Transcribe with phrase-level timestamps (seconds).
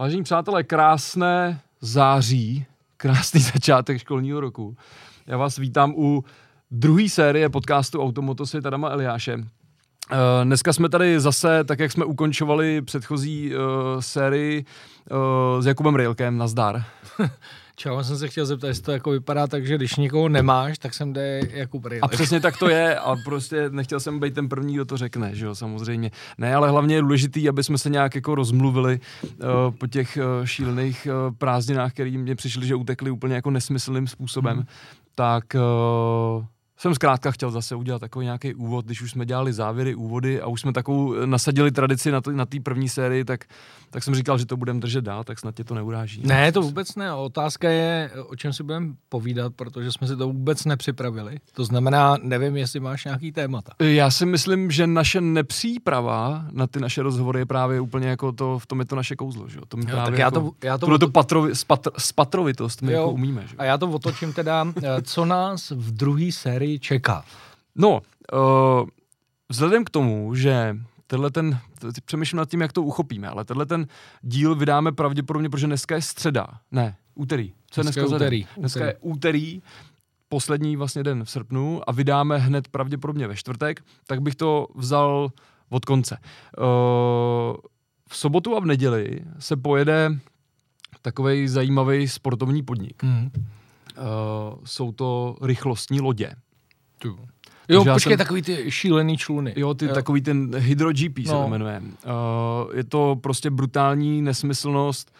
[0.00, 4.76] Vážení přátelé, krásné září, krásný začátek školního roku.
[5.26, 6.24] Já vás vítám u
[6.70, 9.34] druhé série podcastu Automotosy Adama Eliáše.
[9.36, 9.44] Uh,
[10.44, 13.62] dneska jsme tady zase, tak jak jsme ukončovali předchozí uh,
[14.00, 14.64] sérii
[15.10, 16.84] uh, s Jakubem Railkem, nazdar.
[17.78, 20.78] Čau, já jsem se chtěl zeptat, jestli to jako vypadá tak, že když někoho nemáš,
[20.78, 22.02] tak sem jde Jakub Railek.
[22.02, 25.34] A přesně tak to je a prostě nechtěl jsem být ten první, kdo to řekne,
[25.34, 26.10] že jo, samozřejmě.
[26.38, 30.46] Ne, ale hlavně je důležitý, aby jsme se nějak jako rozmluvili uh, po těch uh,
[30.46, 34.56] šílených uh, prázdninách, které mě přišly, že utekly úplně jako nesmyslným způsobem.
[34.56, 34.66] Hmm.
[35.14, 36.44] Tak uh,
[36.78, 40.46] jsem zkrátka chtěl zase udělat takový nějaký úvod, když už jsme dělali závěry, úvody a
[40.46, 43.44] už jsme takovou nasadili tradici na té na první sérii, tak,
[43.90, 46.22] tak jsem říkal, že to budeme držet dál, tak snad tě to neuráží.
[46.24, 47.12] Ne, to vůbec ne.
[47.12, 51.40] Otázka je, o čem si budeme povídat, protože jsme si to vůbec nepřipravili.
[51.52, 53.72] To znamená, nevím, jestli máš nějaký témata.
[53.80, 58.58] Já si myslím, že naše nepříprava na ty naše rozhovory je právě úplně jako to,
[58.58, 59.48] v tom je to naše kouzlo.
[59.48, 59.58] Že?
[59.68, 63.00] To jo, tak já jako, to, já to, to, to patrovi, spatr, spatrovitost my jo,
[63.00, 63.46] jako umíme.
[63.46, 63.56] Že?
[63.58, 67.24] A já to otočím teda, eh, co nás v druhé sérii který čeká?
[67.74, 68.00] No,
[68.32, 68.88] uh,
[69.48, 71.58] vzhledem k tomu, že tenhle ten,
[72.04, 73.86] přemýšlím nad tím, jak to uchopíme, ale tenhle ten
[74.22, 77.52] díl vydáme pravděpodobně, protože dneska je středa, ne, úterý.
[77.70, 78.46] Co je dneska, dneska úterý.
[78.56, 78.90] Dneska úterý.
[78.90, 79.62] je úterý,
[80.28, 85.32] poslední vlastně den v srpnu a vydáme hned pravděpodobně ve čtvrtek, tak bych to vzal
[85.68, 86.18] od konce.
[86.58, 87.56] Uh,
[88.08, 90.18] v sobotu a v neděli se pojede
[91.02, 93.02] takový zajímavý sportovní podnik.
[93.02, 93.30] Mm.
[93.34, 96.34] Uh, jsou to rychlostní lodě.
[96.98, 97.18] Tu.
[97.68, 99.54] Jo, počkej, jsem, takový ty šílený čluny.
[99.56, 99.94] Jo, ty, jo.
[99.94, 101.42] takový ten Hydro GP se no.
[101.42, 101.82] to jmenuje.
[101.82, 105.12] Uh, je to prostě brutální nesmyslnost,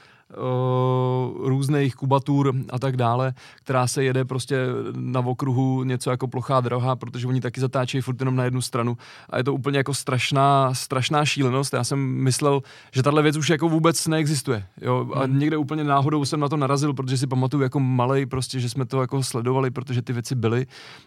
[1.44, 6.96] různých kubatur a tak dále, která se jede prostě na okruhu něco jako plochá droha,
[6.96, 8.96] protože oni taky zatáčejí furt jenom na jednu stranu
[9.30, 11.72] a je to úplně jako strašná, strašná šílenost.
[11.72, 12.62] Já jsem myslel,
[12.92, 14.66] že tahle věc už jako vůbec neexistuje.
[14.80, 15.10] Jo?
[15.14, 15.38] A hmm.
[15.38, 18.86] někde úplně náhodou jsem na to narazil, protože si pamatuju jako malej prostě, že jsme
[18.86, 20.66] to jako sledovali, protože ty věci byly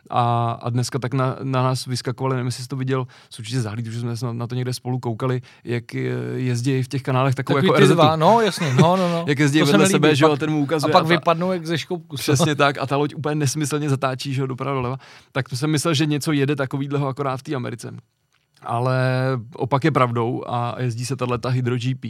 [0.09, 3.61] a, a dneska tak na, na nás vyskakovali, nevím, jestli jsi to viděl, s určitě
[3.61, 5.93] zahlíd, že jsme na, na to někde spolu koukali, jak
[6.35, 9.25] jezdí v těch kanálech takovou Takový jako dva, no jasně, no, no, no.
[9.27, 10.91] jak jezdí to vedle sebe, že jo, ten mu ukazuje.
[10.91, 12.15] A pak a ta, vypadnou jak ze škoupku.
[12.15, 14.97] Přesně tak a ta loď úplně nesmyslně zatáčí, že jo, doprava doleva.
[15.31, 17.93] Tak to jsem myslel, že něco jede takovýhleho akorát v té Americe.
[18.63, 18.97] Ale
[19.55, 22.05] opak je pravdou a jezdí se tahle Hydro GP.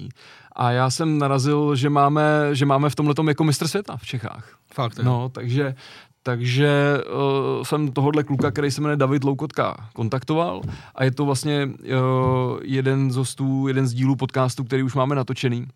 [0.55, 4.57] A já jsem narazil, že máme, že máme v tomhle jako mistr světa v Čechách.
[4.73, 5.03] Fakt, je.
[5.03, 5.75] No, takže
[6.23, 6.97] takže
[7.57, 10.61] uh, jsem tohohle kluka, který se jmenuje David Loukotka, kontaktoval
[10.95, 15.15] a je to vlastně uh, jeden z hostů, jeden z dílů podcastu, který už máme
[15.15, 15.67] natočený.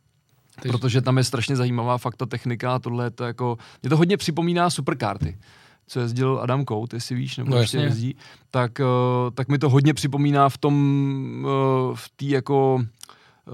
[0.66, 0.72] Ty...
[0.72, 4.18] Protože tam je strašně zajímavá fakta technika a tohle je to jako, mě to hodně
[4.18, 5.38] připomíná superkarty
[5.88, 8.16] co jezdil Adam Kout, jestli víš, nebo no, ještě jezdí,
[8.52, 12.86] tak, uh, tak mi to hodně připomíná v tom, uh, v té jako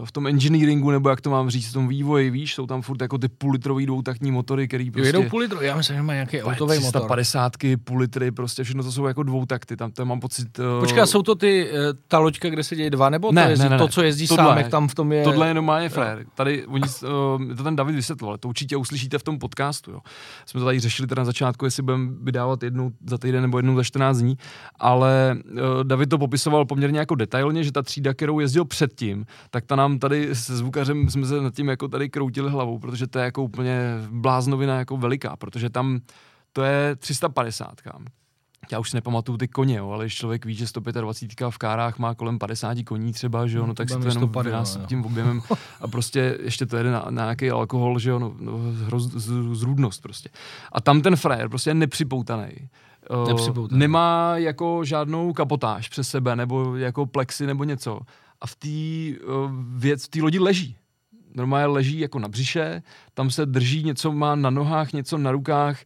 [0.05, 3.01] v tom engineeringu, nebo jak to mám říct, v tom vývoji, víš, jsou tam furt
[3.01, 5.07] jako ty půllitrový dvoutaktní motory, který prostě...
[5.07, 7.01] Jedou půl litru, já myslím, že má nějaký autový motor.
[7.01, 7.51] 350
[7.83, 10.59] půl litry, prostě všechno to jsou jako dvoutakty, tam, tam mám pocit...
[10.59, 10.79] Uh...
[10.79, 13.63] Počkej, jsou to ty, uh, ta loďka, kde se dějí dva, nebo ne, to, jezdí,
[13.63, 15.23] ne, ne, to, co jezdí tohle, sám, jak tam v tom je...
[15.23, 16.25] Tohle je normálně frér.
[16.35, 19.99] Tady, oni, uh, to ten David vysvětloval, to určitě uslyšíte v tom podcastu, jo.
[20.45, 23.75] Jsme to tady řešili teda na začátku, jestli budeme vydávat jednu za týden nebo jednou
[23.75, 24.37] za 14 dní,
[24.79, 29.65] ale uh, David to popisoval poměrně jako detailně, že ta třída, kterou jezdil předtím, tak
[29.65, 33.19] ta nám tady se zvukařem jsme se nad tím jako tady kroutili hlavou, protože to
[33.19, 33.79] je jako úplně
[34.11, 35.99] bláznovina jako veliká, protože tam
[36.53, 38.05] to je 350 kam.
[38.71, 41.99] Já už si nepamatuju ty koně, jo, ale když člověk ví, že 125 v kárách
[41.99, 45.41] má kolem 50 koní třeba, že jo, no tak si to jenom vynásobí tím objemem
[45.81, 49.55] a prostě ještě to jede na, na nějaký alkohol, že jo, no, no hroz, z,
[49.55, 50.29] zrůdnost prostě.
[50.71, 52.51] A tam ten frajer prostě je nepřipoutaný.
[53.27, 53.79] Nepřipoutaný.
[53.79, 57.99] nemá jako žádnou kapotáž přes sebe, nebo jako plexy nebo něco
[58.41, 60.75] a v té uh, věc, v té lodi leží.
[61.35, 65.79] Normálně leží jako na břiše, tam se drží, něco má na nohách, něco na rukách,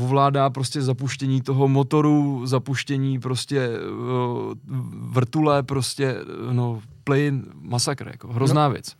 [0.00, 4.54] ovládá prostě zapuštění toho motoru, zapuštění prostě uh,
[5.12, 6.16] vrtule, prostě
[6.52, 8.72] no plyn, masakr, jako hrozná no.
[8.72, 8.96] věc.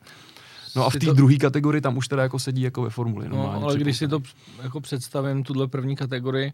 [0.77, 1.13] No a v té to...
[1.13, 3.29] druhé kategorii tam už teda jako sedí jako ve formuli.
[3.29, 4.21] No, ale když si to
[4.63, 6.53] jako představím, tuhle první kategorii,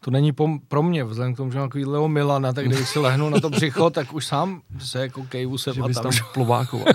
[0.00, 2.98] to není pom- pro mě, vzhledem k tomu, že mám takovýhleho Milana, tak když si
[2.98, 6.86] lehnu na to břicho, tak už sám se jako kejvu se že tam plovákoval.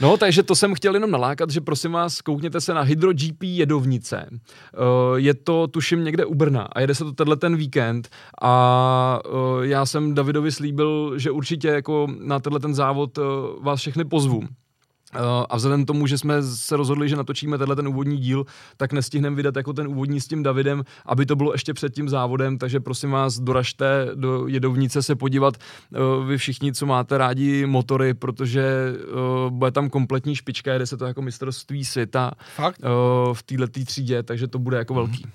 [0.00, 3.42] No, takže to jsem chtěl jenom nalákat, že prosím vás, koukněte se na Hydro GP
[3.42, 4.26] jedovnice.
[4.30, 8.08] Uh, je to, tuším, někde u Brna a jede se to tenhle ten víkend
[8.42, 13.24] a uh, já jsem Davidovi slíbil, že určitě jako na tenhle ten závod uh,
[13.60, 14.42] vás všechny pozvu
[15.48, 18.46] a vzhledem k tomu, že jsme se rozhodli, že natočíme tenhle ten úvodní díl,
[18.76, 22.08] tak nestihneme vydat jako ten úvodní s tím Davidem, aby to bylo ještě před tím
[22.08, 27.66] závodem, takže prosím vás, doražte do jedovnice se podívat uh, vy všichni, co máte rádi
[27.66, 28.94] motory, protože
[29.44, 32.80] uh, bude tam kompletní špička, jede se to jako mistrovství světa Fakt?
[33.32, 35.28] V této třídě, takže to bude jako mm-hmm.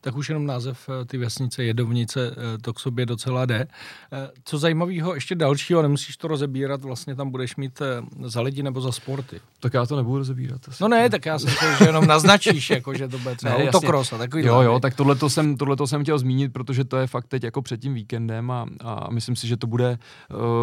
[0.00, 3.66] Tak už jenom název eh, ty vesnice Jedovnice eh, to k sobě docela jde.
[4.12, 7.82] Eh, co zajímavého, ještě dalšího, nemusíš to rozebírat, vlastně tam budeš mít
[8.24, 9.40] za lidi nebo za sporty.
[9.60, 10.60] Tak já to nebudu rozebírat.
[10.80, 14.12] No ne, tak já jsem že jenom naznačíš, jako, že to bude třeba ne, autokros
[14.12, 14.44] a takový.
[14.44, 17.62] Jo, jo, tak tohle jsem, tohleto jsem chtěl zmínit, protože to je fakt teď jako
[17.62, 19.98] před tím víkendem a, a myslím si, že to bude,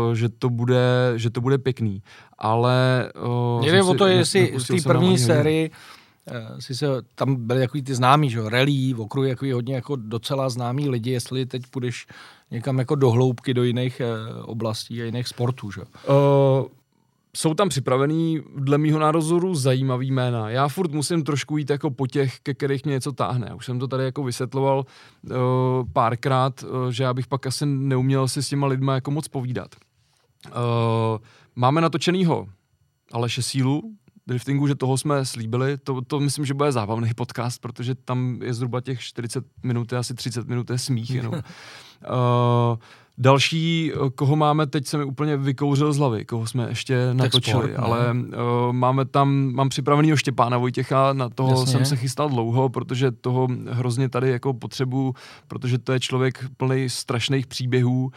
[0.07, 2.03] uh, že to bude, že to bude pěkný.
[2.37, 3.09] Ale...
[3.57, 6.04] Uh, Jde o to, jestli z té první sérii Eh,
[6.59, 10.49] si se, tam byly takový ty známý, že rally, v okruhu jako hodně jako docela
[10.49, 12.07] známý lidi, jestli teď půjdeš
[12.51, 14.05] někam jako do hloubky, do jiných eh,
[14.41, 15.81] oblastí a jiných sportů, že?
[15.81, 16.67] Uh,
[17.35, 20.49] jsou tam připravený, dle mýho názoru, zajímavý jména.
[20.49, 23.53] Já furt musím trošku jít jako po těch, ke kterých mě něco táhne.
[23.53, 24.85] Už jsem to tady jako vysvětloval
[25.23, 25.35] uh,
[25.93, 29.75] párkrát, uh, že já bych pak asi neuměl si s těma lidma jako moc povídat.
[30.47, 30.53] Uh,
[31.55, 32.47] máme natočenýho
[33.11, 33.95] Aleše Sílu,
[34.27, 35.77] driftingu, že toho jsme slíbili.
[35.77, 40.13] To, to myslím, že bude zábavný podcast, protože tam je zhruba těch 40 minut, asi
[40.13, 41.33] 30 minut je smích jenom.
[41.33, 41.41] uh,
[43.17, 47.83] Další, koho máme, teď se mi úplně vykouřil z hlavy, koho jsme ještě natočili, sport,
[47.83, 51.71] ale uh, máme tam, mám připravený Štěpána Vojtěcha, na toho Jasně.
[51.71, 55.13] jsem se chystal dlouho, protože toho hrozně tady jako potřebu,
[55.47, 58.11] protože to je člověk plný strašných příběhů, uh,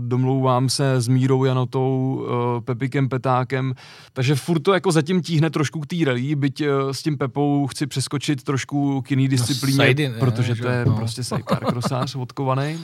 [0.00, 2.26] domlouvám se s Mírou Janotou,
[2.56, 3.74] uh, Pepikem Petákem,
[4.12, 7.66] takže furt to jako zatím tíhne trošku k té rally, byť uh, s tím Pepou
[7.66, 10.96] chci přeskočit trošku k jiný no, disciplíně, no, sajdy, protože ne, to je no.
[10.96, 12.78] prostě sidecar krosář odkovaný.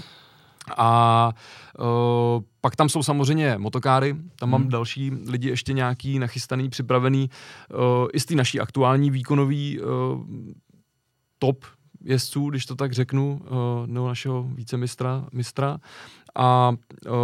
[0.76, 1.32] A
[1.78, 4.50] uh, pak tam jsou samozřejmě motokáry, tam hmm.
[4.50, 7.30] mám další lidi ještě nějaký nachystaný, připravený
[7.70, 9.86] uh, i z té naší aktuální výkonový uh,
[11.38, 11.64] top
[12.04, 15.78] jezdců, když to tak řeknu, uh, nebo našeho vícemistra mistra.
[16.34, 16.72] A
[17.06, 17.14] uh,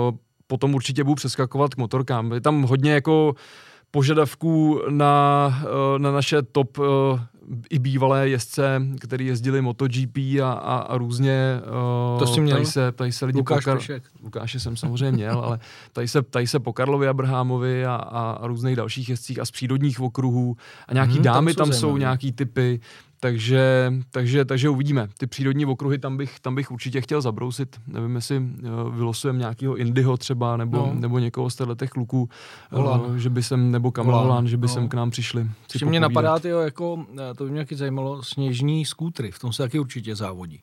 [0.47, 2.33] potom určitě budu přeskakovat k motorkám.
[2.33, 3.35] Je tam hodně jako
[3.91, 5.49] požadavků na,
[5.99, 6.79] na naše top
[7.71, 11.61] i bývalé jezdce, který jezdili MotoGP a, a, a různě.
[12.13, 12.57] Uh, to jsi měl?
[12.57, 15.59] Tady se, tady se lidi Lukáš po Kar- Lukáše jsem samozřejmě měl, ale
[15.93, 19.51] tady se, tady se po Karlovi Abrahamovi a, a, a různých dalších jezdcích a z
[19.51, 20.57] přírodních okruhů
[20.89, 22.81] a nějaký hmm, dámy tam jsou, tam jsou nějaký typy
[23.21, 25.09] takže, takže, takže uvidíme.
[25.19, 27.81] Ty přírodní okruhy tam bych, tam bych určitě chtěl zabrousit.
[27.87, 30.95] Nevím, jestli uh, vylosujeme nějakého Indyho třeba, nebo, no.
[30.95, 32.29] nebo někoho z těch kluků,
[32.73, 34.73] uh, že by sem, nebo Kamil Holan, že by no.
[34.73, 35.47] sem k nám přišli.
[35.75, 39.53] Ještě mě napadá, tyjo, jako, eh, to by mě taky zajímalo, sněžní skútry, v tom
[39.53, 40.61] se taky určitě závodí.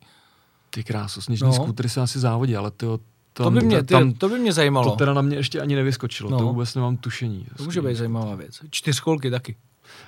[0.69, 1.53] Ty krásu, sněžní no.
[1.53, 2.85] skútry se asi závodí, ale ty
[3.33, 4.91] to, to, by mě, ty, tam, to by mě zajímalo.
[4.91, 6.37] To teda na mě ještě ani nevyskočilo, no.
[6.37, 7.45] to vůbec nemám tušení.
[7.57, 8.59] To může být zajímavá věc.
[8.69, 9.55] Čtyřkolky taky.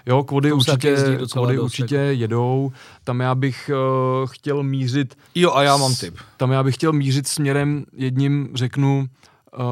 [0.06, 2.20] Jo, kvody určitě, kvody určitě jako.
[2.20, 2.72] jedou.
[3.04, 5.18] Tam já bych uh, chtěl mířit...
[5.36, 6.18] Jo, a já mám tip.
[6.38, 9.06] Tam já bych chtěl mířit směrem jedním, řeknu,
[9.58, 9.64] uh,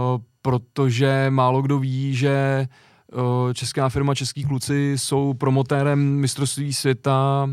[0.41, 2.67] protože málo kdo ví, že
[3.13, 7.49] uh, česká firma Český kluci jsou promotérem mistrovství světa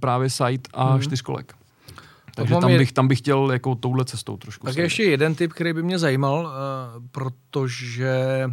[0.00, 1.02] právě site a hmm.
[1.02, 1.54] čtyřkolek.
[2.34, 4.66] Takže tam bych, tam bych chtěl jako touhle cestou trošku.
[4.66, 6.52] Tak ještě jeden tip, který by mě zajímal,
[7.10, 8.50] protože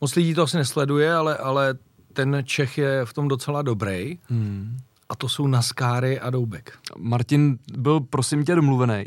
[0.00, 1.74] moc lidí to asi nesleduje, ale, ale
[2.14, 4.18] ten Čech je v tom docela dobrý.
[4.28, 4.76] Hmm.
[5.08, 6.78] A to jsou Naskáry a Doubek.
[6.98, 9.04] Martin byl, prosím tě, domluvený.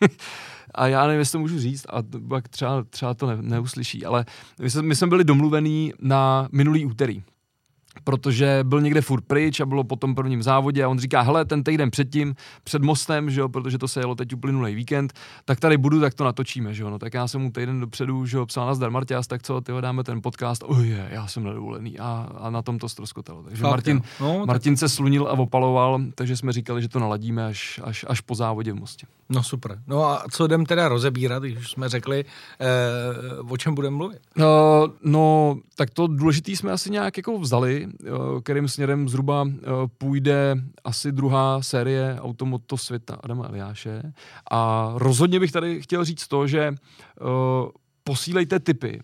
[0.74, 4.24] a já nevím, jestli to můžu říct, a pak třeba, třeba to ne, neuslyší, ale
[4.60, 7.22] my jsme, my jsme byli domluvení na minulý úterý
[8.04, 11.44] protože byl někde furt pryč a bylo po tom prvním závodě a on říká, hele,
[11.44, 12.34] ten týden předtím,
[12.64, 15.12] před mostem, že jo, protože to se jelo teď uplynulý víkend,
[15.44, 18.26] tak tady budu, tak to natočíme, že jo, no tak já jsem mu týden dopředu,
[18.26, 21.44] že jo, psal na Marťas, tak co, ty dáme ten podcast, oh je, já jsem
[21.44, 23.42] nedovolený a, a na tom to stroskotalo.
[23.42, 24.78] Takže Fakt, Martin, no, Martin tak...
[24.78, 28.72] se slunil a opaloval, takže jsme říkali, že to naladíme až, až, až po závodě
[28.72, 29.06] v Mostě.
[29.28, 29.82] No super.
[29.86, 32.24] No a co jdem teda rozebírat, když jsme řekli,
[32.60, 34.18] eh, o čem budeme mluvit?
[34.36, 38.10] No, no, tak to důležitý jsme asi nějak jako vzali, eh,
[38.42, 39.66] kterým směrem zhruba eh,
[39.98, 44.12] půjde asi druhá série Automoto světa Adama Eliáše.
[44.50, 47.26] A rozhodně bych tady chtěl říct to, že uh,
[48.04, 49.00] posílejte tipy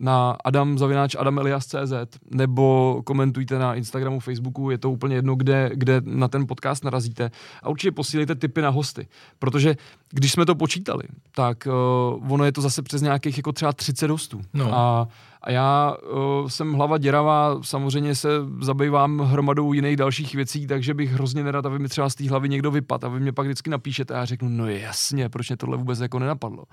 [0.00, 1.92] na Adam Zavináč Adam Elias.cz
[2.30, 7.30] nebo komentujte na Instagramu, Facebooku, je to úplně jedno, kde, kde na ten podcast narazíte.
[7.62, 9.76] A určitě posílejte tipy na hosty, protože
[10.14, 11.02] když jsme to počítali,
[11.34, 11.68] tak
[12.16, 14.40] uh, ono je to zase přes nějakých jako třeba 30 hostů.
[14.54, 14.74] No.
[14.74, 15.08] A,
[15.42, 15.96] a já
[16.42, 18.28] uh, jsem hlava děravá, samozřejmě se
[18.60, 22.48] zabývám hromadou jiných dalších věcí, takže bych hrozně nerad, aby mi třeba z té hlavy
[22.48, 25.56] někdo vypadl a vy mě pak vždycky napíšete a já řeknu, no jasně, proč mě
[25.56, 26.64] tohle vůbec jako nenapadlo.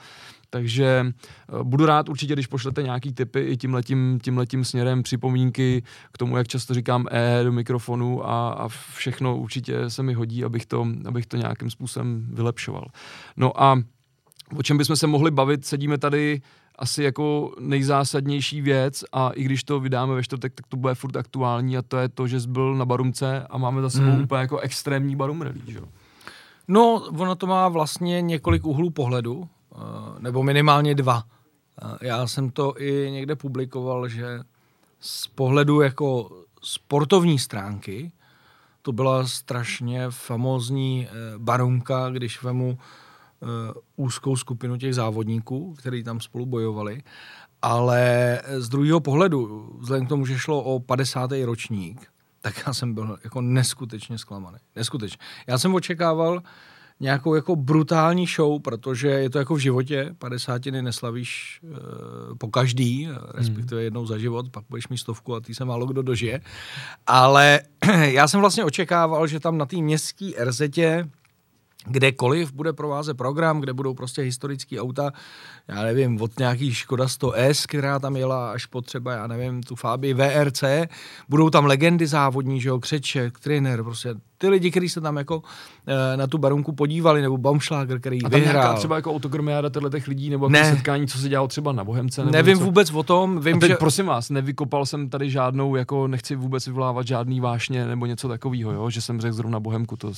[0.50, 1.06] Takže
[1.54, 6.38] uh, budu rád určitě, když pošlete nějaký tipy i tímhletím, tímhletím směrem, připomínky k tomu,
[6.38, 10.88] jak často říkám E do mikrofonu a, a všechno určitě se mi hodí, abych to,
[11.06, 12.86] abych to nějakým způsobem vylepšoval.
[13.38, 13.82] No a
[14.58, 16.42] o čem bychom se mohli bavit, sedíme tady
[16.76, 21.16] asi jako nejzásadnější věc a i když to vydáme ve čtvrtek, tak to bude furt
[21.16, 24.24] aktuální a to je to, že jsi byl na Barumce a máme za sebou mm.
[24.24, 25.80] úplně jako extrémní Barum rally, že?
[26.68, 29.78] No, ono to má vlastně několik úhlů pohledu, eh,
[30.20, 31.24] nebo minimálně dva.
[31.82, 34.40] Eh, já jsem to i někde publikoval, že
[35.00, 36.30] z pohledu jako
[36.62, 38.12] sportovní stránky
[38.82, 42.78] to byla strašně famózní eh, barunka, když vemu
[43.96, 47.04] úzkou skupinu těch závodníků, kteří tam spolu bojovali.
[47.62, 51.32] Ale z druhého pohledu, vzhledem k tomu, že šlo o 50.
[51.44, 52.08] ročník,
[52.42, 54.58] tak já jsem byl jako neskutečně zklamaný.
[54.76, 55.18] Neskutečně.
[55.48, 56.42] Já jsem očekával
[57.00, 60.66] nějakou jako brutální show, protože je to jako v životě, 50.
[60.66, 65.66] neslavíš e, po každý, respektive jednou za život, pak budeš mít stovku a ty se
[65.66, 66.42] málo kdo dožije.
[67.08, 67.60] Ale
[68.04, 71.10] já jsem vlastně očekával, že tam na té městské RZě
[71.86, 75.12] kdekoliv bude provázet program, kde budou prostě historické auta,
[75.68, 79.76] já nevím, od nějaký Škoda 100S, která tam jela až po třeba, já nevím, tu
[79.76, 80.64] Fabii VRC,
[81.30, 85.44] budou tam legendy závodní, že jo, Křeček, trenér, prostě ty lidi, kteří se tam jako
[86.14, 88.78] e, na tu barunku podívali, nebo Baumschlager, který a tam vyhrál.
[88.78, 90.72] třeba jako autogramiáda těchto těch lidí, nebo ne.
[90.76, 92.22] setkání, co se dělalo třeba na Bohemce?
[92.22, 92.66] Nebo Nevím něco?
[92.66, 93.42] vůbec o tom.
[93.42, 93.76] Vím, a teď, že...
[93.76, 98.72] prosím vás, nevykopal jsem tady žádnou, jako nechci vůbec vyvolávat žádný vášně nebo něco takového,
[98.72, 98.90] jo?
[98.90, 100.12] že jsem řekl zrovna Bohemku, to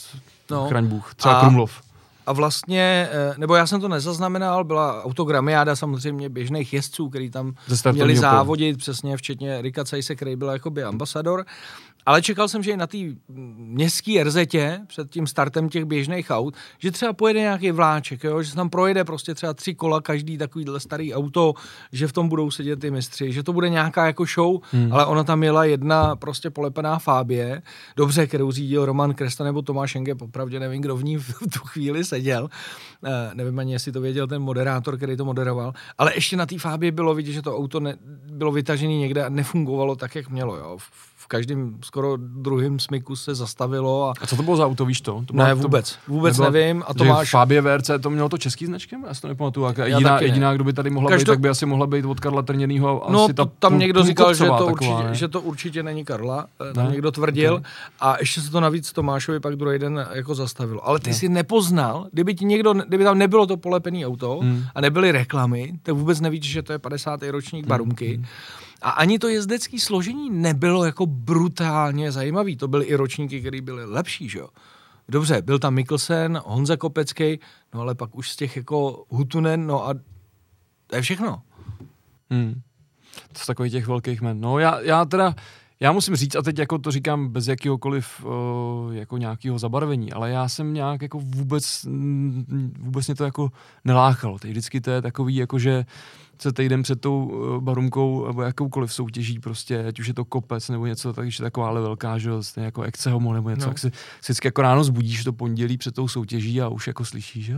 [0.51, 0.67] no.
[0.67, 1.41] chraň Bůh, třeba a...
[1.41, 1.81] Krumlov.
[2.25, 7.53] A vlastně, eh, nebo já jsem to nezaznamenal, byla autogramiáda samozřejmě běžných jezdců, který tam
[7.91, 11.45] měli závodit, přesně včetně Rika Cajse, který byl jakoby ambasador.
[12.05, 12.97] Ale čekal jsem, že i na té
[13.57, 18.41] městské RZě před tím startem těch běžných aut, že třeba pojede nějaký vláček, jo?
[18.41, 21.53] že se tam projede prostě třeba tři kola každý takovýhle starý auto,
[21.91, 24.93] že v tom budou sedět ty mistři, že to bude nějaká jako show, hmm.
[24.93, 27.61] ale ona tam jela jedna prostě polepená Fábie,
[27.95, 31.59] dobře, kterou řídil Roman Kresta nebo Tomáš Enge, popravdě nevím, kdo v ní v tu
[31.59, 32.49] chvíli seděl,
[33.03, 36.59] e, nevím ani, jestli to věděl ten moderátor, který to moderoval, ale ještě na té
[36.59, 37.97] Fábě bylo vidět, že to auto ne,
[38.31, 40.55] bylo vytažené někde a nefungovalo tak, jak mělo.
[40.55, 40.77] Jo?
[40.79, 44.09] v každém skoro druhém smyku se zastavilo.
[44.09, 45.23] A, a co to bylo za auto, víš to?
[45.25, 46.83] to ne, vůbec, vůbec nebylo, nevím.
[46.87, 47.29] A to máš...
[47.29, 49.03] Fabie VRC to mělo to český značkem?
[49.07, 49.65] Já si to nepamatuju.
[49.65, 51.31] Jak jediná, jediná, kdo by tady mohla Každou...
[51.31, 53.03] být, tak by asi mohla být od Karla Trněnýho.
[53.09, 55.15] No, asi ta tam někdo říkal, že to, určitě, ne?
[55.15, 56.91] že to určitě není Karla, eh, ne?
[56.91, 57.53] někdo tvrdil.
[57.53, 57.71] Okay.
[57.99, 60.87] A ještě se to navíc Tomášovi pak druhý den jako zastavilo.
[60.87, 61.13] Ale ty ne.
[61.13, 64.63] si nepoznal, kdyby, ti někdo, kdyby tam nebylo to polepené auto hmm.
[64.75, 67.23] a nebyly reklamy, tak vůbec nevíš, že to je 50.
[67.23, 67.69] ročník hmm.
[67.69, 68.15] Barumky.
[68.15, 68.25] Hmm
[68.83, 72.57] a ani to jezdecké složení nebylo jako brutálně zajímavý.
[72.57, 74.49] To byly i ročníky, které byly lepší, že jo.
[75.09, 77.39] Dobře, byl tam Mikkelsen, Honza Kopecký,
[77.73, 79.93] no ale pak už z těch jako Hutunen, no a
[80.87, 81.41] to je všechno.
[82.29, 82.61] Hmm.
[83.33, 84.41] To z takových těch velkých men.
[84.41, 85.35] No já, já teda,
[85.83, 90.31] já musím říct, a teď jako to říkám bez jakýhokoliv uh, jako nějakého zabarvení, ale
[90.31, 91.85] já jsem nějak jako vůbec,
[92.79, 93.51] vůbec mě to jako
[93.85, 94.39] neláchalo.
[94.39, 95.85] Teď vždycky to je takový jako, že
[96.41, 100.69] se týden před tou uh, barumkou nebo jakoukoliv soutěží prostě, ať už je to kopec
[100.69, 103.71] nebo něco, takže taková ale velká, že stejně jako Ekce Homo nebo něco, no.
[103.71, 107.05] tak si, si vždycky jako ráno zbudíš to pondělí před tou soutěží a už jako
[107.05, 107.55] slyšíš, že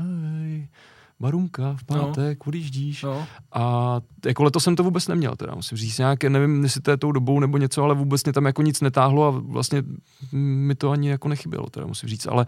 [1.19, 2.50] Barunka v pátek, no.
[2.50, 3.03] odjíždíš.
[3.03, 3.27] No.
[3.53, 6.98] A jako letos jsem to vůbec neměl, teda musím říct nějak, nevím, jestli to je
[6.98, 9.84] tou dobou nebo něco, ale vůbec mě tam jako nic netáhlo a vlastně
[10.31, 12.27] mi to ani jako nechybělo, teda musím říct.
[12.27, 12.45] Ale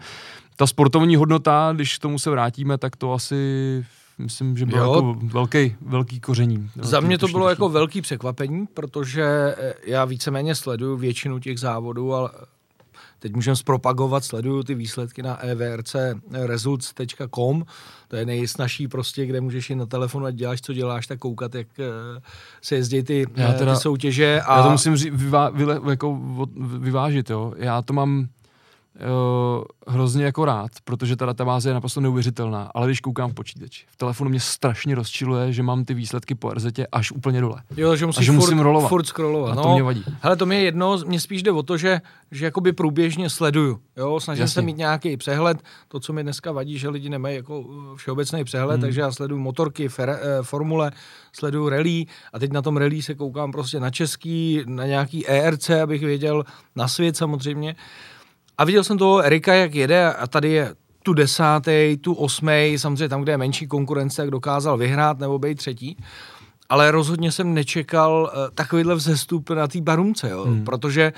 [0.56, 3.84] ta sportovní hodnota, když k tomu se vrátíme, tak to asi
[4.18, 6.70] myslím, že bylo jako velký, velký koření.
[6.76, 9.54] Za mě to bylo jako velký překvapení, protože
[9.86, 12.30] já víceméně sleduju většinu těch závodů, ale
[13.18, 17.64] teď můžeme zpropagovat, sleduju ty výsledky na evercresults.com,
[18.08, 21.54] to je nejsnažší prostě, kde můžeš jít na telefonu a děláš, co děláš, tak koukat,
[21.54, 21.84] jak uh,
[22.62, 24.40] se jezdí ty, já teda, ty soutěže.
[24.40, 24.56] A...
[24.56, 26.18] Já to musím ří, vyvá, vyle, jako,
[26.78, 27.54] vyvážit, jo.
[27.56, 28.28] Já to mám
[28.98, 33.84] uh, hrozně jako rád, protože ta databáze je naprosto neuvěřitelná, ale když koukám v počítači,
[33.88, 37.62] v telefonu mě strašně rozčiluje, že mám ty výsledky po RZ až úplně dole.
[37.76, 38.88] Jo, že musíš že furt, musím rolovat.
[38.88, 39.52] furt scrollovat.
[39.52, 40.04] A no, to mě vadí.
[40.20, 42.00] Hele, to mě jedno, mě spíš jde o to, že,
[42.30, 43.80] že jakoby průběžně sleduju.
[43.96, 44.54] Jo, snažím Jasně.
[44.54, 45.58] se mít nějaký přehled.
[45.88, 48.80] To, co mi dneska vadí, že lidi nemají jako uh, všeobecný přehled, hmm.
[48.80, 50.90] takže já sleduju motorky, fer, eh, formule,
[51.32, 55.70] sleduju rally a teď na tom rally se koukám prostě na český, na nějaký ERC,
[55.70, 56.44] abych věděl,
[56.76, 57.76] na svět samozřejmě.
[58.58, 63.08] A viděl jsem toho Erika, jak jede a tady je tu desátý, tu osmý, samozřejmě
[63.08, 65.96] tam, kde je menší konkurence, jak dokázal vyhrát nebo být třetí.
[66.68, 70.44] Ale rozhodně jsem nečekal uh, takovýhle vzestup na té barumce, jo?
[70.44, 70.64] Hmm.
[70.64, 71.12] protože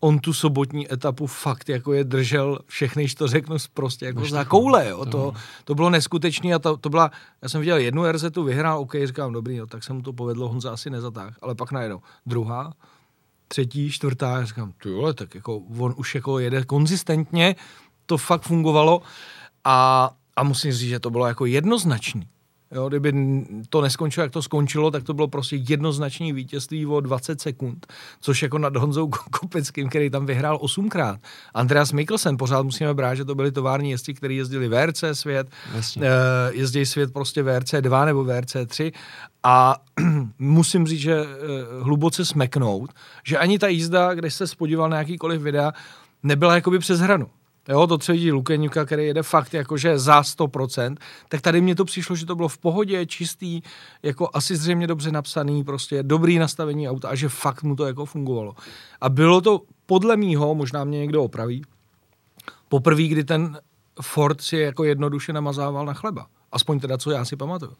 [0.00, 4.88] on tu sobotní etapu fakt jako je držel všechny, to řeknu prostě jako za koule,
[4.88, 5.06] jo.
[5.06, 5.32] To,
[5.64, 7.10] to bylo neskutečné a to, to byla,
[7.42, 10.48] já jsem viděl jednu RZ, vyhrál, OK, říkám, dobrý, jo, tak se mu to povedlo,
[10.48, 12.72] Honza asi nezatáh, ale pak najednou druhá,
[13.48, 17.56] třetí, čtvrtá, já říkám, ty vole, tak jako on už jako jede konzistentně,
[18.06, 19.02] to fakt fungovalo
[19.64, 22.28] a, a musím říct, že to bylo jako jednoznačný.
[22.74, 23.12] Jo, kdyby
[23.68, 27.86] to neskončilo, jak to skončilo, tak to bylo prostě jednoznačné vítězství o 20 sekund,
[28.20, 31.20] což jako nad Honzou Kopeckým, který tam vyhrál osmkrát.
[31.54, 36.02] Andreas Mikkelsen, pořád musíme brát, že to byli tovární jezdci, kteří jezdili VRC svět, Jasně.
[36.02, 36.08] uh,
[36.50, 38.92] jezdí svět prostě VRC 2 nebo VRC 3
[39.42, 39.76] a
[40.38, 41.28] musím říct, že uh,
[41.84, 42.90] hluboce smeknout,
[43.24, 45.72] že ani ta jízda, když se spodíval na jakýkoliv videa,
[46.22, 47.26] nebyla jakoby přes hranu.
[47.68, 50.96] Jo, to třetí Lukeňuka, který jede fakt jakože za 100%,
[51.28, 53.62] tak tady mně to přišlo, že to bylo v pohodě, čistý,
[54.02, 58.06] jako asi zřejmě dobře napsaný, prostě dobrý nastavení auta a že fakt mu to jako
[58.06, 58.54] fungovalo.
[59.00, 61.62] A bylo to podle mýho, možná mě někdo opraví,
[62.68, 63.60] poprvé, kdy ten
[64.02, 66.26] Ford si jako jednoduše namazával na chleba.
[66.52, 67.72] Aspoň teda, co já si pamatuju.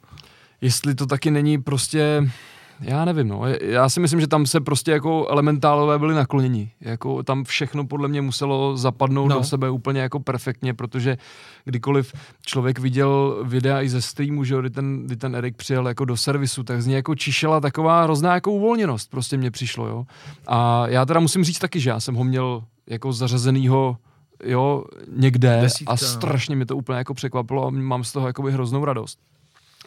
[0.61, 2.31] Jestli to taky není prostě
[2.81, 3.43] já nevím, no.
[3.61, 6.71] Já si myslím, že tam se prostě jako elementálové byli nakloněni.
[6.81, 9.37] Jako tam všechno podle mě muselo zapadnout no.
[9.37, 11.19] do sebe úplně jako perfektně, protože
[11.65, 12.13] kdykoliv
[12.47, 16.17] člověk viděl videa i ze streamu, že kdy ten, kdy ten Erik přijel jako do
[16.17, 20.07] servisu, tak z něj jako čišela taková hrozná jako uvolněnost, prostě mě přišlo, jo.
[20.47, 23.97] A já teda musím říct taky, že já jsem ho měl jako zařazenýho
[24.45, 24.85] jo,
[25.17, 26.09] někde Desítka, a no.
[26.09, 29.19] strašně mě to úplně jako překvapilo a mám z toho jakoby hroznou radost.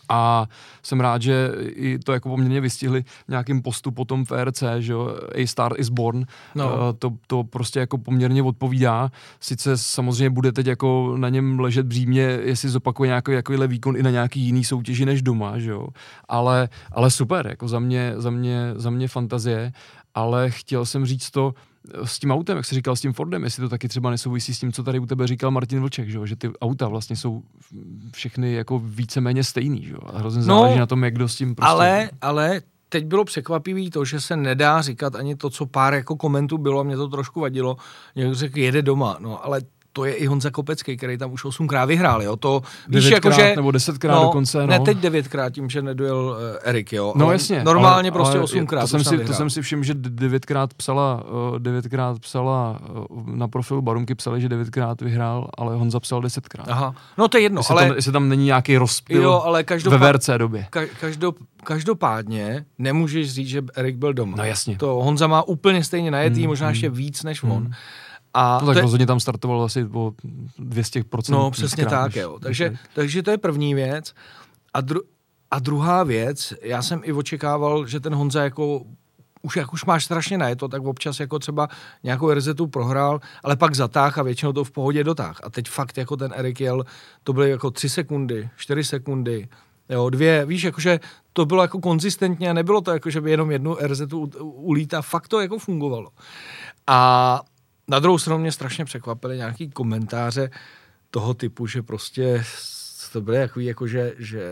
[0.09, 0.47] A
[0.83, 5.17] jsem rád, že i to jako poměrně vystihli nějakým postu potom v ERC, že jo,
[5.35, 6.25] A Star is Born,
[6.55, 6.73] no.
[6.73, 9.11] uh, to, to prostě jako poměrně odpovídá.
[9.39, 14.03] Sice samozřejmě bude teď jako na něm ležet břímě, jestli zopakuje nějaký jakýhle výkon i
[14.03, 15.87] na nějaký jiný soutěži než doma, že jo.
[16.29, 19.71] Ale, ale super, jako za mě, za mě, za mě fantazie,
[20.15, 21.53] ale chtěl jsem říct to,
[22.03, 24.59] s tím autem, jak jsi říkal, s tím Fordem, jestli to taky třeba nesouvisí s
[24.59, 27.43] tím, co tady u tebe říkal Martin Vlček, že, že ty auta vlastně jsou
[28.13, 29.95] všechny jako víceméně stejný, že?
[30.05, 31.69] a hrozně no, záleží na tom, jak kdo s tím prostě...
[31.69, 36.15] Ale, ale teď bylo překvapivý to, že se nedá říkat ani to, co pár jako
[36.15, 37.77] komentů bylo, a mě to trošku vadilo.
[38.15, 39.61] Někdo řekl, jede doma, no ale
[39.93, 42.35] to je i Honza Kopecký, který tam už osmkrát vyhrál, jo.
[42.35, 44.67] To, víš, jako, že, nebo desetkrát no, dokonce, no.
[44.67, 47.13] Ne, teď devětkrát tím, že nedojel uh, Erik, jo.
[47.15, 47.63] No jasně.
[47.63, 48.81] Normálně ale, prostě osmkrát.
[48.81, 53.47] To, jsem si, to jsem si všiml, že devětkrát psala, uh, devětkrát psala uh, na
[53.47, 56.69] profilu Barunky psali, že devětkrát vyhrál, ale Honza psal desetkrát.
[56.69, 56.95] Aha.
[57.17, 57.87] No to je jedno, jestli ale...
[57.87, 59.99] Tam, jestli tam není nějaký rozpil jo, ale každopád...
[59.99, 60.67] ve VRC době.
[60.71, 64.37] Ka- každop, každopádně nemůžeš říct, že Erik byl doma.
[64.37, 64.77] No jasně.
[64.77, 67.71] To Honza má úplně stejně najetý, mm, možná mm, ještě víc než on.
[68.33, 68.81] A no, tak te...
[68.81, 70.13] rozhodně tam startoval asi o
[70.59, 71.31] 200%.
[71.31, 72.39] No přesně krát, tak, než, jo.
[72.41, 72.79] Takže, než...
[72.93, 74.13] takže to je první věc.
[74.73, 75.01] A, dru...
[75.51, 78.81] a druhá věc, já jsem i očekával, že ten Honza jako
[79.41, 81.67] už jak už máš strašně na to, tak občas jako třeba
[82.03, 85.39] nějakou rezetu prohrál, ale pak zatáh a většinou to v pohodě dotáh.
[85.43, 86.83] A teď fakt jako ten Erik jel,
[87.23, 89.47] to byly jako tři sekundy, čtyři sekundy,
[89.89, 90.99] jo, dvě, víš, jakože
[91.33, 95.27] to bylo jako konzistentně a nebylo to jako, že by jenom jednu rezetu ulítá, fakt
[95.27, 96.09] to jako fungovalo.
[96.87, 97.41] A
[97.89, 100.49] na druhou stranu mě strašně překvapily nějaký komentáře
[101.11, 102.43] toho typu, že prostě
[103.11, 104.51] to byly jako, jako že, že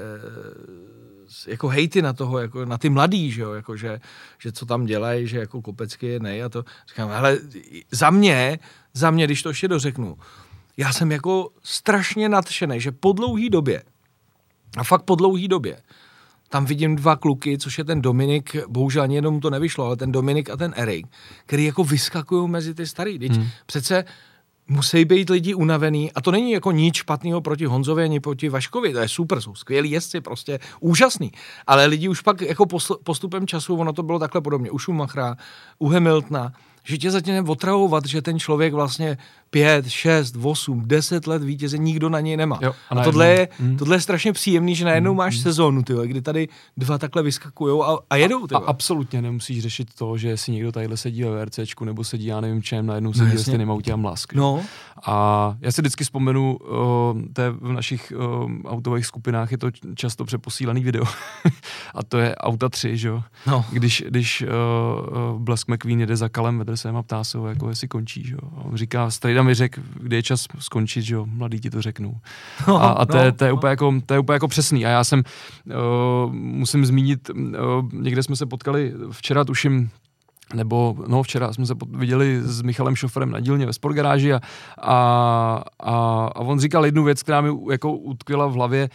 [1.47, 3.99] jako hejty na toho, jako na ty mladý, že jo, jako že,
[4.39, 6.65] že co tam dělají, že jako kopecky je nej a to.
[6.87, 7.37] Říkám, hele,
[7.91, 8.59] za mě,
[8.93, 10.17] za mě, když to ještě dořeknu,
[10.77, 13.83] já jsem jako strašně nadšený, že po dlouhý době,
[14.77, 15.81] a fakt po dlouhý době,
[16.49, 20.11] tam vidím dva kluky, což je ten Dominik, bohužel ani jenom to nevyšlo, ale ten
[20.11, 21.07] Dominik a ten Erik,
[21.45, 23.19] který jako vyskakují mezi ty starý.
[23.19, 23.47] Teď hmm.
[23.65, 24.05] přece
[24.67, 28.93] musí být lidi unavený a to není jako nic špatného proti Honzovi ani proti Vaškovi,
[28.93, 31.31] to je super, jsou skvělí jezdci, prostě úžasný.
[31.67, 32.65] Ale lidi už pak jako
[33.03, 35.35] postupem času, ono to bylo takhle podobně, u Schumachera,
[35.79, 39.17] u Hamiltona, že tě zatím otravovat, že ten člověk vlastně
[39.49, 42.59] pět, šest, osm, deset let vítěze nikdo na něj nemá.
[42.61, 43.77] Jo, a, a tohle, je, mm.
[43.77, 45.17] tohle je strašně příjemný, že najednou mm.
[45.17, 45.41] máš mm.
[45.43, 48.47] sezónu, tyjo, kdy tady dva takhle vyskakují a, a jedou.
[48.47, 48.61] Tyjo.
[48.61, 52.41] A, absolutně nemusíš řešit to, že si někdo tadyhle sedí ve VRCčku nebo sedí, já
[52.41, 54.33] nevím čem, najednou sedí no, ve stejném autě a mlask.
[54.33, 54.63] No.
[55.05, 59.71] A já si vždycky vzpomenu, uh, to je v našich uh, autových skupinách je to
[59.95, 61.03] často přeposílaný video.
[61.95, 63.23] a to je auta 3, že jo?
[63.47, 63.65] No.
[63.71, 67.87] Když, když uh, Blesk McQueen jede za Kalem Vedrsem a ptá se ho, jako jestli
[67.87, 68.49] končí, že jo?
[68.57, 71.25] A on říká, Strejda mi řekl, kdy je čas skončit, že jo?
[71.25, 72.17] Mladí ti to řeknou.
[72.67, 73.55] No, a, a to, no, je, to, je no.
[73.57, 74.85] úplně jako, to je úplně jako přesný.
[74.85, 75.23] A já jsem,
[75.65, 79.89] uh, musím zmínit, uh, někde jsme se potkali včera, tuším,
[80.53, 84.41] nebo no včera jsme se viděli s Michalem Šoferem na dílně ve sportgaráži a,
[84.77, 85.93] a, a,
[86.35, 88.89] a on říkal jednu věc, která mi jako utkvěla v hlavě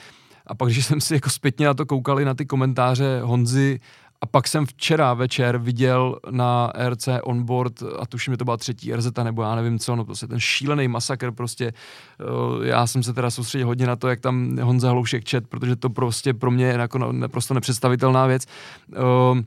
[0.46, 3.80] a pak, když jsem si jako zpětně na to koukali na ty komentáře Honzy
[4.22, 8.94] a pak jsem včera večer viděl na RC onboard, a tuším, že to byla třetí
[8.94, 11.72] RZ, nebo já nevím co, no prostě ten šílený masakr prostě.
[12.20, 15.76] Eh, já jsem se teda soustředil hodně na to, jak tam Honza Hloušek čet, protože
[15.76, 18.46] to prostě pro mě je jako naprosto nepředstavitelná věc.
[18.92, 19.42] Eh,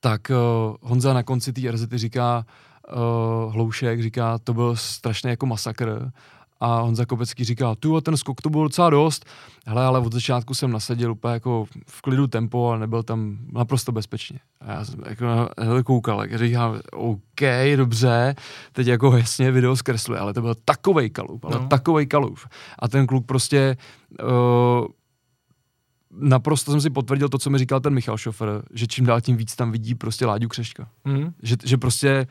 [0.00, 0.30] tak
[0.80, 2.46] Honza na konci té RZ říká,
[3.48, 6.10] Hloušek říká, to byl strašný jako masakr
[6.60, 9.26] a Honza Kopecký říká, tu ten skok to byl docela dost,
[9.66, 13.92] hele, ale od začátku jsem nasadil úplně jako v klidu tempo a nebyl tam naprosto
[13.92, 14.38] bezpečně.
[14.60, 17.40] A já jsem jako na hele, koukal, jak říkám, OK,
[17.76, 18.34] dobře,
[18.72, 21.68] teď jako jasně video zkresluje, ale to byl takovej kalup, ale no.
[21.68, 22.38] takovej kalup.
[22.78, 23.76] A ten kluk prostě
[24.22, 24.86] uh,
[26.10, 29.36] naprosto jsem si potvrdil to, co mi říkal ten Michal Šofer, že čím dál tím
[29.36, 30.88] víc tam vidí prostě Láďu Křeška.
[31.04, 31.32] Mm.
[31.42, 32.26] Že, že prostě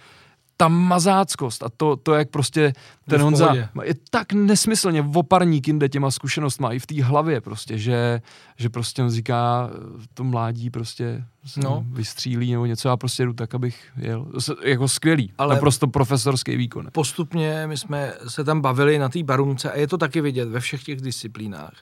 [0.61, 2.73] ta mazáckost a to, to jak prostě
[3.09, 8.21] ten Honza je tak nesmyslně oparník jinde těma zkušenostma i v té hlavě prostě, že,
[8.57, 9.69] že prostě on říká
[10.13, 11.23] to mládí prostě
[11.57, 11.85] no.
[11.91, 14.25] vystřílí nebo něco a prostě jdu tak, abych jel.
[14.63, 16.87] Jako skvělý, ale naprosto profesorský výkon.
[16.91, 20.59] Postupně my jsme se tam bavili na té barunce a je to taky vidět ve
[20.59, 21.73] všech těch disciplínách.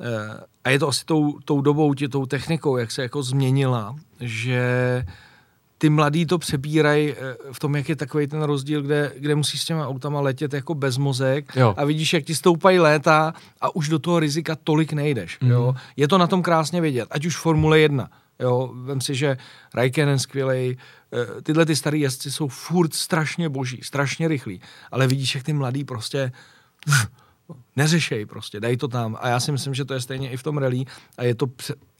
[0.00, 3.96] Eh, a je to asi tou, tou dobou, tě, tou technikou, jak se jako změnila,
[4.20, 4.62] že
[5.80, 9.62] ty mladí to přebírají eh, v tom, jak je takový ten rozdíl, kde, kde musíš
[9.62, 11.74] s těma autama letět jako bez mozek jo.
[11.76, 15.38] a vidíš, jak ti stoupají léta a už do toho rizika tolik nejdeš.
[15.40, 15.50] Mm.
[15.50, 15.74] Jo?
[15.96, 18.10] Je to na tom krásně vidět, ať už Formule 1.
[18.40, 19.36] Jo, vem si, že
[19.74, 20.76] Raikkonen skvělej,
[21.12, 25.52] eh, tyhle ty starý jezdci jsou furt strašně boží, strašně rychlí, ale vidíš, jak ty
[25.52, 26.32] mladí prostě
[27.76, 29.16] neřešej prostě, dej to tam.
[29.20, 30.84] A já si myslím, že to je stejně i v tom rally
[31.18, 31.46] a je to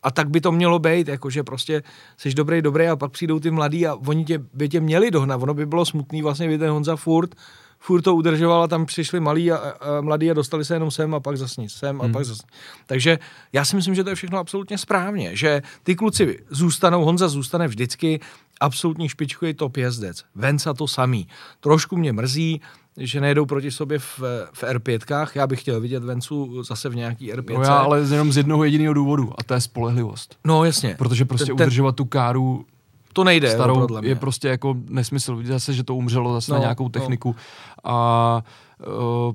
[0.02, 1.82] a tak by to mělo být, jakože prostě
[2.16, 5.42] jsi dobrý, dobrý a pak přijdou ty mladí a oni tě, by tě měli dohnat.
[5.42, 7.34] Ono by bylo smutný vlastně, by ten Honza furt,
[7.78, 11.14] furt to udržoval a tam přišli malí a, a mladí a dostali se jenom sem
[11.14, 12.12] a pak zas nic, sem a hmm.
[12.12, 12.38] pak zas
[12.86, 13.18] Takže
[13.52, 17.68] já si myslím, že to je všechno absolutně správně, že ty kluci zůstanou, Honza zůstane
[17.68, 18.20] vždycky
[18.60, 20.24] absolutní špičkový top jezdec.
[20.34, 21.28] Venca to samý.
[21.60, 22.60] Trošku mě mrzí,
[23.00, 24.20] že nejedou proti sobě v,
[24.52, 25.28] v R5.
[25.34, 27.54] Já bych chtěl vidět Vencu zase v nějaký R5.
[27.54, 30.36] No já ale jenom z jednoho jediného důvodu a to je spolehlivost.
[30.44, 30.94] No jasně.
[30.98, 32.64] Protože prostě ten, ten, udržovat tu káru
[33.12, 34.10] to nejde, starou, jo, podle mě.
[34.10, 35.36] je prostě jako nesmysl.
[35.36, 36.90] Vidíte zase, že to umřelo zase no, na nějakou no.
[36.90, 37.36] techniku.
[37.84, 37.92] No.
[37.92, 38.44] A
[38.86, 39.34] uh,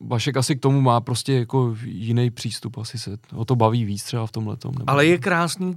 [0.00, 4.04] Vašek asi k tomu má prostě jako jiný přístup, asi se o to baví víc
[4.04, 4.74] třeba v tom letom.
[4.86, 5.74] Ale je krásný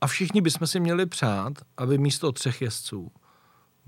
[0.00, 3.10] a všichni bychom si měli přát, aby místo třech jezdců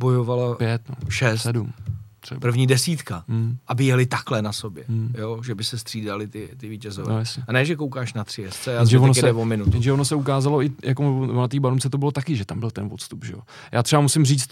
[0.00, 1.72] bojovalo pět, no, šest, sedm.
[2.20, 2.40] Třeba.
[2.40, 3.56] První desítka, hmm.
[3.66, 5.14] aby jeli takhle na sobě, hmm.
[5.18, 5.42] jo?
[5.42, 7.12] že by se střídali ty, ty vítězové.
[7.12, 9.70] No, a ne, že koukáš na tři jezdce a ono se, o minutu.
[9.72, 12.70] Jenže ono se ukázalo i jako na té barunce to bylo taky, že tam byl
[12.70, 13.24] ten odstup.
[13.24, 13.40] Že jo?
[13.72, 14.50] Já třeba musím říct,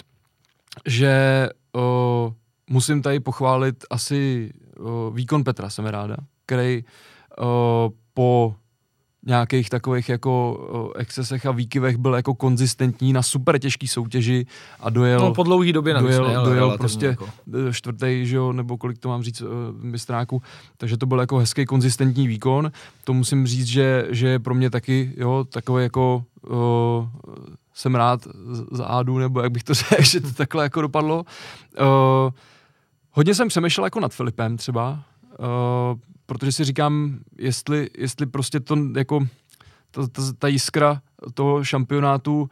[0.86, 2.32] že o,
[2.70, 6.84] musím tady pochválit asi o, výkon Petra Semeráda, který
[7.38, 8.54] o, po
[9.28, 14.46] nějakých takových jako excesech a výkyvech byl jako konzistentní na super těžký soutěži
[14.80, 15.20] a dojel...
[15.20, 17.28] No po dlouhý době navíc, dojel, ne, dojel prostě jako.
[17.68, 19.48] E, čtvrtý, že jo, nebo kolik to mám říct, uh,
[19.80, 20.42] mistráku,
[20.76, 22.72] takže to byl jako hezký konzistentní výkon.
[23.04, 27.06] To musím říct, že, že je pro mě taky, jo, takový jako uh,
[27.74, 28.28] jsem rád
[28.70, 31.24] za Ádu, nebo jak bych to řekl, že to takhle jako dopadlo.
[31.80, 32.30] Uh,
[33.10, 35.02] hodně jsem přemýšlel jako nad Filipem třeba,
[35.38, 39.26] uh, protože si říkám, jestli, jestli prostě to jako
[39.90, 41.02] ta, ta, ta jiskra
[41.34, 42.50] toho šampionátu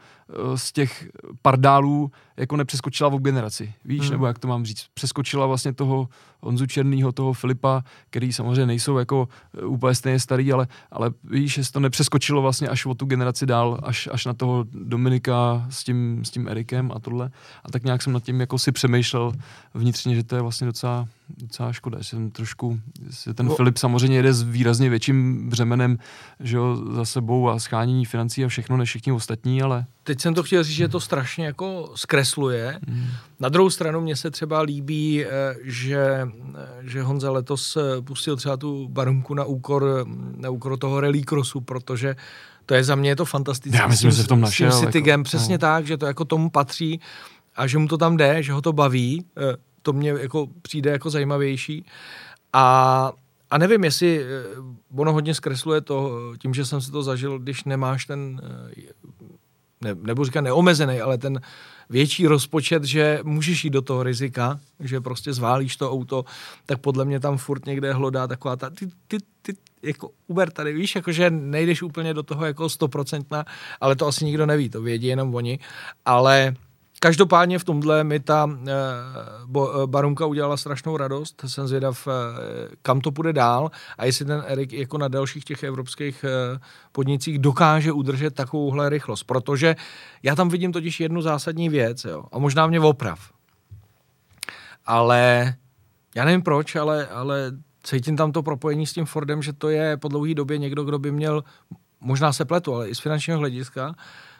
[0.55, 1.09] z těch
[1.43, 4.11] pardálů jako nepřeskočila v generaci, víš, hmm.
[4.11, 6.09] nebo jak to mám říct, přeskočila vlastně toho
[6.41, 11.55] Honzu Černýho, toho Filipa, který samozřejmě nejsou jako eh, úplně stejně starý, ale, ale víš,
[11.55, 15.85] že to nepřeskočilo vlastně až o tu generaci dál, až, až na toho Dominika s
[15.85, 17.31] tím, s tím Erikem a tohle.
[17.65, 19.33] A tak nějak jsem nad tím jako si přemýšlel
[19.75, 22.81] vnitřně, že to je vlastně docela, docela škoda, že jsem trošku,
[23.25, 23.55] že ten no.
[23.55, 25.99] Filip samozřejmě jede s výrazně větším břemenem,
[26.41, 29.87] že jo, za sebou a schánění financí a všechno než všichni ostatní, ale...
[30.07, 32.79] Teď jsem to chtěl říct, že to strašně jako zkresluje.
[32.89, 33.07] Hmm.
[33.41, 35.29] Na druhou stranu mně se třeba líbí, eh,
[35.63, 41.01] že, eh, že Honza letos eh, pustil třeba tu barunku na úkor, na úkor toho
[41.01, 42.17] rally crossu, protože
[42.67, 43.79] to je za mě je to fantastické.
[43.79, 44.73] Já myslím, že se v tom našel.
[44.73, 45.59] City jako, Game, přesně no.
[45.59, 47.01] tak, že to jako tomu patří
[47.57, 49.25] a že mu to tam jde, že ho to baví,
[49.83, 51.85] to mě jako přijde jako zajímavější.
[52.53, 53.13] A
[53.51, 54.25] a nevím, jestli
[54.97, 58.41] ono hodně zkresluje to, tím, že jsem si to zažil, když nemáš ten,
[59.81, 61.41] ne, nebo říká neomezený, ale ten
[61.91, 66.25] větší rozpočet, že můžeš jít do toho rizika, že prostě zválíš to auto,
[66.67, 70.73] tak podle mě tam furt někde hlodá taková ta, ty, ty, ty, jako Uber tady,
[70.73, 73.45] víš, jakože nejdeš úplně do toho jako 100%,
[73.81, 75.59] ale to asi nikdo neví, to vědí jenom oni,
[76.05, 76.55] ale
[77.07, 78.73] Každopádně v tomhle mi ta e,
[79.47, 81.43] bo, e, Barunka udělala strašnou radost.
[81.47, 82.11] Jsem zvědav, e,
[82.83, 86.25] kam to půjde dál a jestli ten Erik jako na dalších těch evropských
[86.93, 89.23] podnicích dokáže udržet takovouhle rychlost.
[89.23, 89.77] Protože
[90.23, 93.31] já tam vidím totiž jednu zásadní věc, jo, a možná mě oprav.
[94.87, 95.55] Ale
[96.15, 99.97] já nevím proč, ale, ale cítím tam to propojení s tím Fordem, že to je
[99.97, 101.45] po dlouhé době někdo, kdo by měl,
[102.01, 103.95] možná se pletu, ale i z finančního hlediska,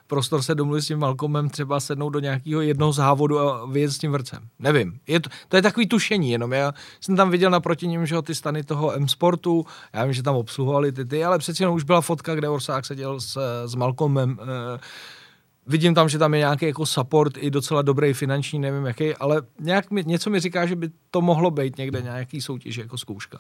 [0.07, 3.99] prostor se domluvit s tím Malcolmem, třeba sednout do nějakého jednoho závodu a vyjet s
[3.99, 4.49] tím vrcem.
[4.59, 4.99] Nevím.
[5.07, 6.53] Je to, to je takový tušení jenom.
[6.53, 10.37] Já jsem tam viděl naproti ním, že ty stany toho M-Sportu, já vím, že tam
[10.37, 14.39] obsluhovali ty ty, ale přeci jenom už byla fotka, kde Orsák seděl s, s Malcolmem.
[14.43, 14.81] Eh,
[15.67, 19.43] vidím tam, že tam je nějaký jako support i docela dobrý finanční, nevím jaký, ale
[19.61, 23.39] nějak mi, něco mi říká, že by to mohlo být někde nějaký soutěž jako zkouška.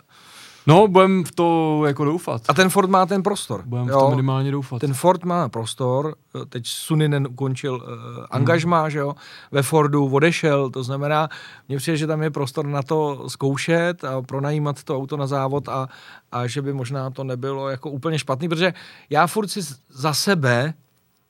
[0.66, 2.42] No, budem v to jako doufat.
[2.48, 3.62] A ten Ford má ten prostor.
[3.66, 3.98] Budem jo.
[3.98, 4.80] v to minimálně doufat.
[4.80, 6.14] Ten Ford má prostor,
[6.48, 8.90] teď Suninen ukončil uh, angažmá, hmm.
[8.90, 9.14] že jo,
[9.50, 11.28] ve Fordu odešel, to znamená,
[11.68, 15.68] mně přijde, že tam je prostor na to zkoušet a pronajímat to auto na závod
[15.68, 15.88] a,
[16.32, 18.74] a že by možná to nebylo jako úplně špatný, protože
[19.10, 20.74] já furt si za sebe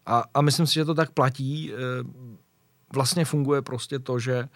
[0.07, 1.79] a, a myslím si, že to tak platí, uh,
[2.95, 4.49] vlastně funguje prostě to, že uh,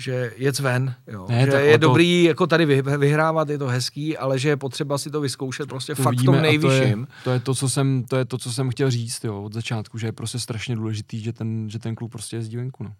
[0.00, 1.26] že je ven, jo.
[1.28, 1.86] Ne, že je to...
[1.86, 5.94] dobrý jako tady vyhrávat, je to hezký, ale že je potřeba si to vyzkoušet prostě
[5.94, 7.06] to fakt v tom nejvyšším.
[7.06, 9.42] To je, to je to, co jsem, to je to, co jsem chtěl říct, jo,
[9.42, 12.84] od začátku, že je prostě strašně důležitý, že ten, že ten klub prostě jezdí venku,
[12.84, 12.92] no.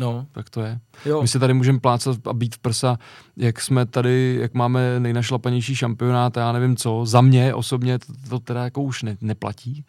[0.00, 0.26] No.
[0.32, 0.80] Tak to je.
[1.04, 1.22] Jo.
[1.22, 2.98] My si tady můžeme plácat a být v prsa,
[3.36, 7.06] jak jsme tady, jak máme nejnašlapanější šampionát a já nevím co.
[7.06, 9.84] Za mě osobně to, to teda jako už ne, neplatí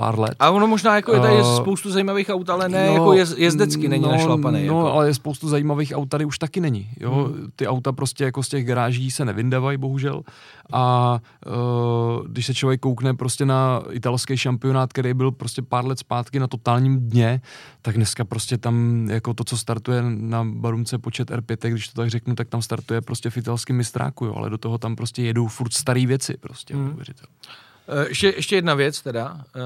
[0.00, 0.34] pár let.
[0.38, 3.34] A ono možná jako je tady uh, spoustu zajímavých aut, ale ne no, jako jez,
[3.38, 4.66] jezdecky není no, našlapaný.
[4.66, 4.92] No, jako.
[4.92, 6.90] ale je spoustu zajímavých aut tady už taky není.
[7.00, 7.14] Jo?
[7.14, 7.50] Hmm.
[7.56, 10.22] Ty auta prostě jako z těch garáží se nevyndávají, bohužel.
[10.72, 15.98] A uh, když se člověk koukne prostě na italský šampionát, který byl prostě pár let
[15.98, 17.40] zpátky na totálním dně,
[17.82, 22.10] tak dneska prostě tam jako to, co startuje na Barumce počet R5, když to tak
[22.10, 25.46] řeknu, tak tam startuje prostě v italském mistráku, jo, ale do toho tam prostě jedou
[25.46, 26.74] furt staré věci prostě.
[26.74, 26.98] Hmm.
[28.08, 29.60] Ještě, ještě jedna věc teda, eh,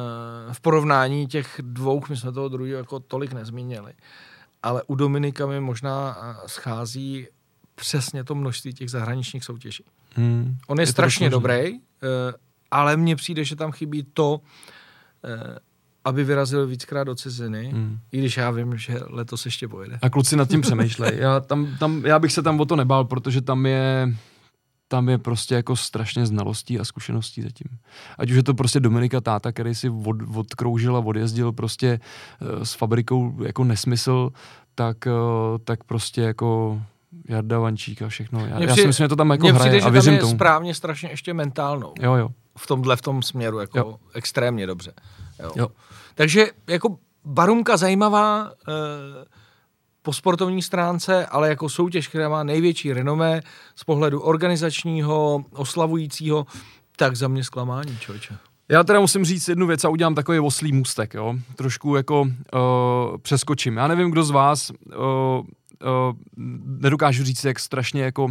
[0.54, 3.92] v porovnání těch dvou, my jsme toho druhého jako tolik nezmínili,
[4.62, 7.26] ale u Dominika mi možná eh, schází
[7.74, 9.84] přesně to množství těch zahraničních soutěží.
[10.14, 10.56] Hmm.
[10.66, 11.80] On je, je strašně dobrý,
[12.70, 14.40] ale mně přijde, že tam chybí to,
[16.04, 17.98] aby vyrazil víckrát do ciziny, hmm.
[18.12, 19.98] i když já vím, že letos ještě pojede.
[20.02, 21.12] A kluci nad tím přemýšlej.
[21.18, 24.14] Já, tam, tam, já bych se tam o to nebál, protože tam je
[24.88, 27.78] tam je prostě jako strašně znalostí a zkušeností zatím.
[28.18, 32.00] Ať už je to prostě Dominika Táta, který si od, odkroužil a odjezdil prostě
[32.40, 34.30] uh, s fabrikou jako nesmysl,
[34.74, 36.82] tak, uh, tak prostě jako
[37.28, 38.40] Jarda Vančík a všechno.
[38.40, 40.20] Já, přijde, já si myslím, že to tam jako hraje přijde, a věřím tam je
[40.20, 40.34] tomu.
[40.34, 41.94] správně strašně ještě mentálnou.
[42.00, 42.28] Jo, jo.
[42.58, 43.98] V tomhle, v tom směru, jako jo.
[44.14, 44.92] extrémně dobře.
[45.42, 45.52] Jo.
[45.56, 45.68] jo.
[46.14, 48.54] Takže jako Barumka zajímavá, uh,
[50.04, 53.40] po sportovní stránce, ale jako soutěž, která má největší renomé
[53.76, 56.46] z pohledu organizačního, oslavujícího,
[56.96, 58.36] tak za mě zklamání, člověče.
[58.68, 61.34] Já teda musím říct jednu věc a udělám takový oslý můstek, jo.
[61.56, 62.28] Trošku jako uh,
[63.22, 63.76] přeskočím.
[63.76, 65.44] Já nevím, kdo z vás uh, uh,
[66.64, 68.28] nedokážu říct, jak strašně jako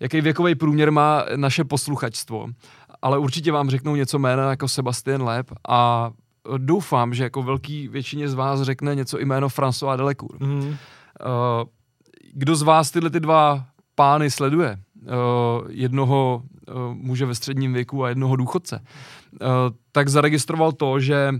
[0.00, 2.48] jaký věkový průměr má naše posluchačstvo,
[3.02, 6.10] ale určitě vám řeknou něco jména jako Sebastian Leb a
[6.58, 10.36] doufám, že jako velký většině z vás řekne něco jméno François Delecour.
[10.40, 10.58] Mm.
[10.58, 10.74] Uh,
[12.32, 14.78] kdo z vás tyhle ty dva pány sleduje?
[15.02, 18.84] Uh, jednoho uh, muže ve středním věku a jednoho důchodce.
[19.92, 21.34] Tak zaregistroval to, že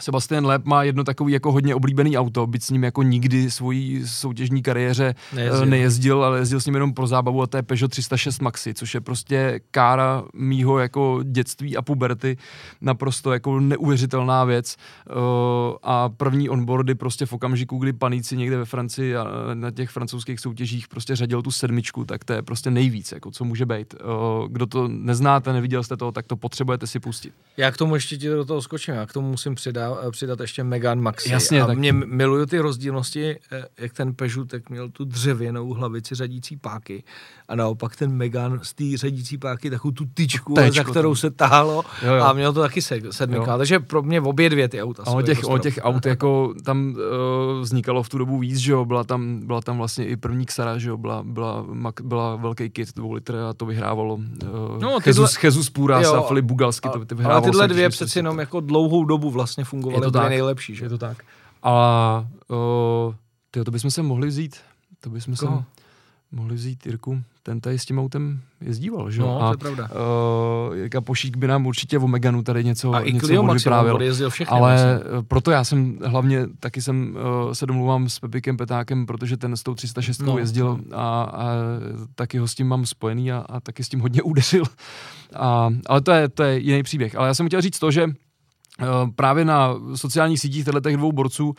[0.00, 4.02] Sebastian Leb má jedno takový jako hodně oblíbený auto, byť s ním jako nikdy svojí
[4.06, 5.66] soutěžní kariéře nejezdil.
[5.66, 8.94] nejezdil, ale jezdil s ním jenom pro zábavu a to je Peugeot 306 Maxi, což
[8.94, 12.36] je prostě kára mýho jako dětství a puberty,
[12.80, 14.76] naprosto jako neuvěřitelná věc
[15.82, 20.40] a první onboardy prostě v okamžiku, kdy paníci někde ve Francii a na těch francouzských
[20.40, 23.94] soutěžích prostě řadil tu sedmičku, tak to je prostě nejvíc, jako co může být.
[24.48, 27.32] Kdo to neznáte, neviděl jste to, tak to potřebujete si pustit.
[27.56, 30.40] Já k tomu ještě ti do toho skočím, já k tomu musím přidat Eh, přidat
[30.40, 31.32] ještě Megan Maxi.
[31.32, 31.78] Jasně, a tak...
[31.78, 37.04] mě miluju ty rozdílnosti, eh, jak ten Peugeot tak měl tu dřevěnou hlavici řadící páky
[37.48, 41.30] a naopak ten Megan z té řadící páky takovou tu tyčku, Téčko, za kterou se
[41.30, 42.24] táhlo jo, jo.
[42.24, 43.58] a měl to taky sedmika.
[43.58, 45.02] Takže pro mě obě dvě ty auta.
[45.06, 48.72] A o těch, o těch aut jako tam uh, vznikalo v tu dobu víc, že
[48.72, 51.66] jo, byla tam, byla tam vlastně i první Xara, že jo, byla, byla,
[52.02, 54.20] byla velký kit dvou litr a to vyhrávalo uh,
[54.78, 57.44] no, tyhle, Jesus, Jesus Puras a Filip Bugalsky, to, to vyhrávalo.
[57.44, 60.84] Ale tyhle dvě přeci jenom jako dlouhou dobu vlastně fungovaly, je to tak, nejlepší, že?
[60.84, 61.18] Je to tak.
[61.62, 63.14] A uh,
[63.50, 64.56] tyjo, to bychom se mohli vzít,
[65.00, 65.46] to bychom se...
[66.32, 69.20] mohli vzít Jirku, ten tady s tím autem jezdíval, že?
[69.20, 69.88] No, a, to je pravda.
[70.68, 74.02] Uh, Jirka Pošík by nám určitě o Meganu tady něco, a něco i vyprávěl.
[74.02, 75.22] jezdil všechny ale vlastně.
[75.28, 79.62] proto já jsem hlavně, taky jsem uh, se domluvám s Pepikem Petákem, protože ten s
[79.62, 81.48] tou 306 no, jezdil a, a,
[82.14, 84.64] taky ho s tím mám spojený a, a taky s tím hodně udeřil.
[85.36, 87.16] A, ale to je, to je jiný příběh.
[87.16, 88.06] Ale já jsem chtěl říct to, že
[89.16, 91.54] právě na sociálních sítích těchto těch dvou borců uh,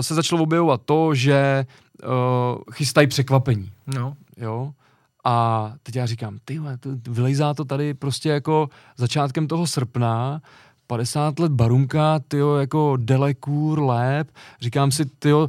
[0.00, 1.66] se začalo objevovat to, že
[2.02, 3.70] uh, chystají překvapení.
[3.86, 4.14] No.
[4.36, 4.72] Jo?
[5.24, 10.40] A teď já říkám, ty to, vylejzá to tady prostě jako začátkem toho srpna,
[10.86, 14.28] 50 let Barunka, tyjo, jako Delecour, Lép,
[14.60, 15.48] říkám si, tyjo,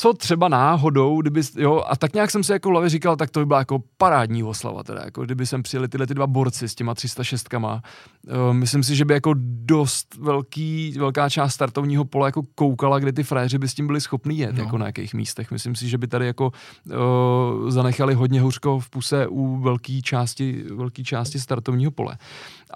[0.00, 3.30] co třeba náhodou, kdyby, jo, a tak nějak jsem si jako v hlavě říkal, tak
[3.30, 6.68] to by byla jako parádní oslava, teda, jako kdyby sem přijeli tyhle ty dva borci
[6.68, 7.82] s těma 306 kama.
[8.26, 9.34] Uh, myslím si, že by jako
[9.64, 14.00] dost velký, velká část startovního pole jako koukala, kde ty frajeři by s tím byli
[14.00, 14.64] schopni jet, no.
[14.64, 15.50] jako na jakých místech.
[15.50, 16.52] Myslím si, že by tady jako
[16.86, 22.18] uh, zanechali hodně hůřko v puse u velké části, velký části startovního pole.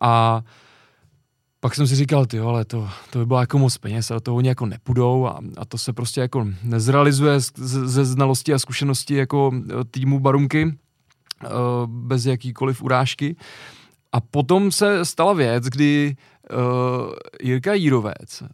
[0.00, 0.63] A uh,
[1.64, 4.34] pak jsem si říkal, ty ale to, to by bylo jako moc peněz, ale to
[4.34, 7.40] oni jako nepůjdou a, a to se prostě jako nezrealizuje
[7.84, 11.48] ze znalosti a zkušenosti jako e, týmu Barunky e,
[11.86, 13.36] bez jakýkoliv urážky.
[14.12, 16.16] A potom se stala věc, kdy
[16.52, 16.58] uh,
[17.42, 18.48] Jirka Jírovec, uh,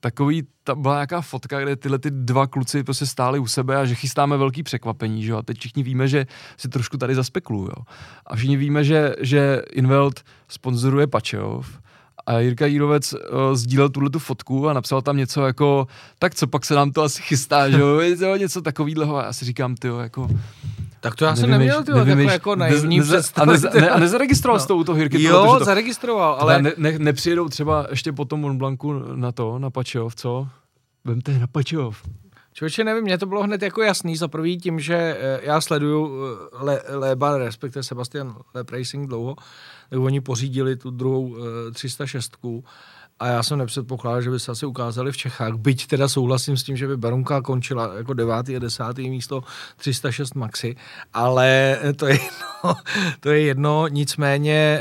[0.00, 3.84] takový, ta byla nějaká fotka, kde tyhle ty dva kluci prostě stáli u sebe a
[3.84, 5.38] že chystáme velký překvapení, že jo?
[5.38, 7.82] A teď všichni víme, že si trošku tady zaspeklují, jo?
[8.26, 11.80] A všichni víme, že, že Invelt sponzoruje Pačeov,
[12.26, 13.18] a Jirka Jírovec uh,
[13.54, 15.86] sdílel tuhle tu fotku a napsal tam něco jako,
[16.18, 19.16] tak co pak se nám to asi chystá, že jo, něco takového.
[19.16, 20.28] A já si říkám, ty jako,
[21.00, 24.58] tak to já jsem neměl, ty takhle jako naivní neze, a, neze, ne, a nezaregistroval
[24.60, 24.66] no.
[24.66, 25.22] to u toho Jirky?
[25.22, 26.62] Jo, to, zaregistroval, ale...
[26.62, 30.48] Ne, ne, nepřijedou třeba ještě po tom Montblancu na to, na Pačov, co?
[31.04, 32.02] Vemte na Pačov.
[32.52, 36.10] Člověče, nevím, mně to bylo hned jako jasný, za prvý tím, že eh, já sleduju
[36.68, 39.36] eh, Le, respektive Sebastian Leb Racing dlouho,
[39.88, 41.36] tak oni pořídili tu druhou
[41.72, 42.48] 306 eh,
[43.18, 46.62] a já jsem nepředpokládal, že by se asi ukázali v Čechách, byť teda souhlasím s
[46.62, 49.44] tím, že by Barunka končila jako devátý a desátý místo
[49.76, 50.76] 306 Maxi,
[51.14, 52.74] ale to je jedno,
[53.20, 53.88] to je jedno.
[53.88, 54.80] Nicméně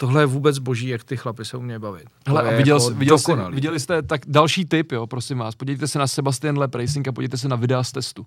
[0.00, 2.04] tohle je vůbec boží, jak ty chlapy se umějí bavit.
[2.26, 5.88] Hele, a viděl, jako viděl jsi, viděli jste, tak další tip, jo, prosím vás, podívejte
[5.88, 8.26] se na Sebastian Lep Racing a podívejte se na videa z testu.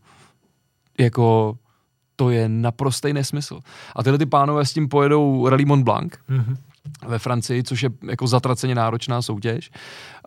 [1.00, 1.58] Jako,
[2.16, 3.60] to je naprostý nesmysl.
[3.96, 6.58] A tyhle ty pánové s tím pojedou Rally Mont Blanc, mm-hmm
[7.08, 9.72] ve Francii, což je jako zatraceně náročná soutěž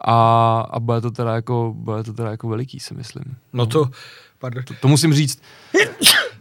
[0.05, 3.25] a, a bude to teda jako, bude to teda jako veliký, si myslím.
[3.53, 3.90] No to,
[4.38, 4.64] pardon.
[4.64, 5.42] To, to musím říct,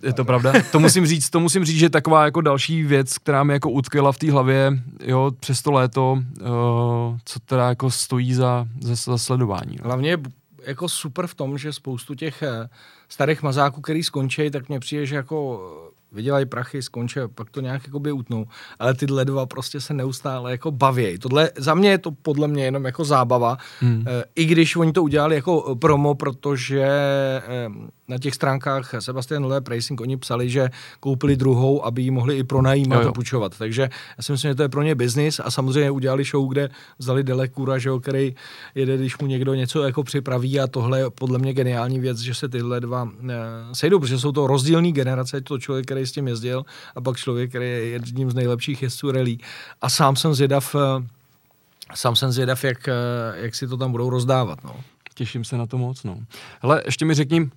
[0.03, 0.53] je to pravda.
[0.71, 4.12] To musím říct, to musím říct, že taková jako další věc, která mi jako utkvěla
[4.12, 4.71] v té hlavě,
[5.03, 6.47] jo, přes to léto, uh,
[7.25, 9.77] co teda jako stojí za, za, za sledování.
[9.79, 9.86] No.
[9.86, 10.17] Hlavně je
[10.65, 12.69] jako super v tom, že spoustu těch eh,
[13.15, 15.39] starých mazáků, který skončí, tak mně přijde, že jako
[16.12, 18.45] vydělají prachy, skončí, pak to nějak jako by utnou.
[18.80, 21.19] Ale tyhle dva prostě se neustále jako baví.
[21.19, 24.04] Tohle, za mě je to podle mě jenom jako zábava, hmm.
[24.08, 27.69] e, i když oni to udělali jako promo, protože e,
[28.08, 32.44] na těch stránkách Sebastian Leb Racing oni psali, že koupili druhou, aby ji mohli i
[32.44, 33.58] pronajímat a půjčovat.
[33.58, 33.82] Takže
[34.18, 37.24] já si myslím, že to je pro ně biznis a samozřejmě udělali show, kde vzali
[37.24, 38.36] Delekura, že jo, který
[38.76, 42.34] jede, když mu někdo něco jako připraví a tohle je podle mě geniální věc, že
[42.34, 43.36] se tyhle dva e,
[43.74, 46.65] sejdou, protože jsou to rozdílné generace, to člověk, který s tím jezdil
[46.96, 49.38] a pak člověk, který je jedním z nejlepších jezdců rally.
[49.82, 51.08] A sám jsem zvědav, eh,
[51.96, 52.94] sám jsem zvědav, jak, eh,
[53.36, 54.63] jak si to tam budou rozdávat.
[54.63, 54.76] No.
[55.13, 56.04] Těším se na to moc.
[56.04, 56.18] No.
[56.62, 57.50] Hele, ještě mi řekni,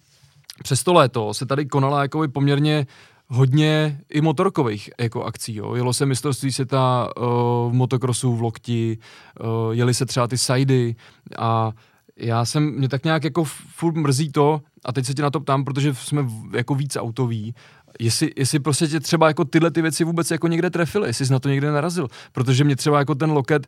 [0.62, 2.86] přes to léto se tady konala jako poměrně
[3.26, 5.54] hodně i motorkových jako akcí.
[5.54, 5.74] Jo.
[5.74, 7.24] Jelo se mistrovství světa uh,
[7.70, 8.98] v motokrosu v Lokti,
[9.40, 10.96] uh, jeli se třeba ty sajdy
[11.38, 11.72] a
[12.16, 15.40] já jsem, mě tak nějak jako furt mrzí to, a teď se tě na to
[15.40, 17.54] ptám, protože jsme jako víc autoví,
[18.00, 21.32] jestli, jestli prostě tě třeba jako tyhle ty věci vůbec jako někde trefily, jestli jsi
[21.32, 23.66] na to někde narazil, protože mě třeba jako ten loket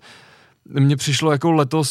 [0.71, 1.91] mně přišlo jako letos,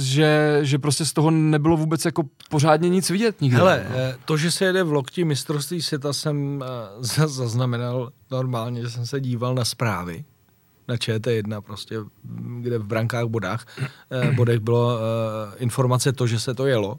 [0.00, 3.58] že, že prostě z toho nebylo vůbec jako pořádně nic vidět nikde.
[3.58, 3.96] Hele, no.
[3.98, 9.06] Eh, to, že se jede v lokti mistrovství světa, jsem eh, zaznamenal normálně, že jsem
[9.06, 10.24] se díval na zprávy
[10.88, 11.96] na ČT1 prostě,
[12.60, 13.66] kde v brankách bodách,
[14.10, 14.98] eh, bodech bylo
[15.56, 16.98] informace to, že se to jelo.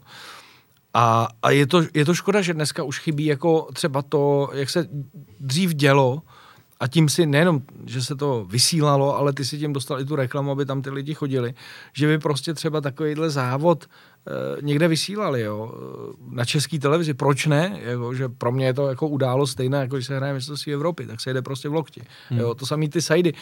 [0.94, 4.70] A, a je, to, je to škoda, že dneska už chybí jako třeba to, jak
[4.70, 4.88] se
[5.40, 6.22] dřív dělo,
[6.80, 10.16] a tím si nejenom, že se to vysílalo, ale ty si tím dostal i tu
[10.16, 11.54] reklamu, aby tam ty lidi chodili,
[11.92, 15.72] že by prostě třeba takovýhle závod e, někde vysílali, jo,
[16.30, 17.14] na české televizi.
[17.14, 17.80] Proč ne?
[17.82, 21.06] Jako, že pro mě je to jako událost stejná, jako když se hraje mistrovství Evropy,
[21.06, 22.02] tak se jde prostě v lokti.
[22.28, 22.40] Hmm.
[22.40, 23.32] Jo, to samý ty sajdy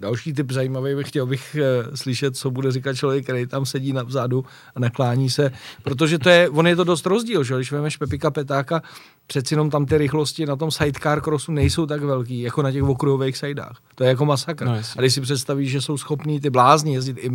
[0.00, 3.92] další typ zajímavý bych chtěl bych uh, slyšet, co bude říkat člověk, který tam sedí
[3.92, 5.52] na vzadu a naklání se,
[5.82, 8.82] protože to je, on je to dost rozdíl, že když vezmeš Pepika Petáka,
[9.26, 12.82] přeci jenom tam ty rychlosti na tom sidecar crossu nejsou tak velký, jako na těch
[12.82, 13.78] okruhových sidách.
[13.94, 14.64] To je jako masakr.
[14.64, 17.30] No, a když si představíš, že jsou schopní ty blázni jezdit i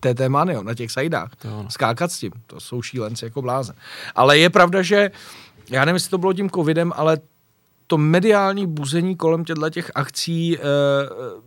[0.00, 1.30] TT Manio na těch sajdách,
[1.68, 3.76] skákat s tím, to jsou šílenci jako blázen.
[4.14, 5.10] Ale je pravda, že
[5.70, 7.18] já nevím, jestli to bylo tím covidem, ale
[7.88, 10.60] to mediální buzení kolem těchto těch akcí e,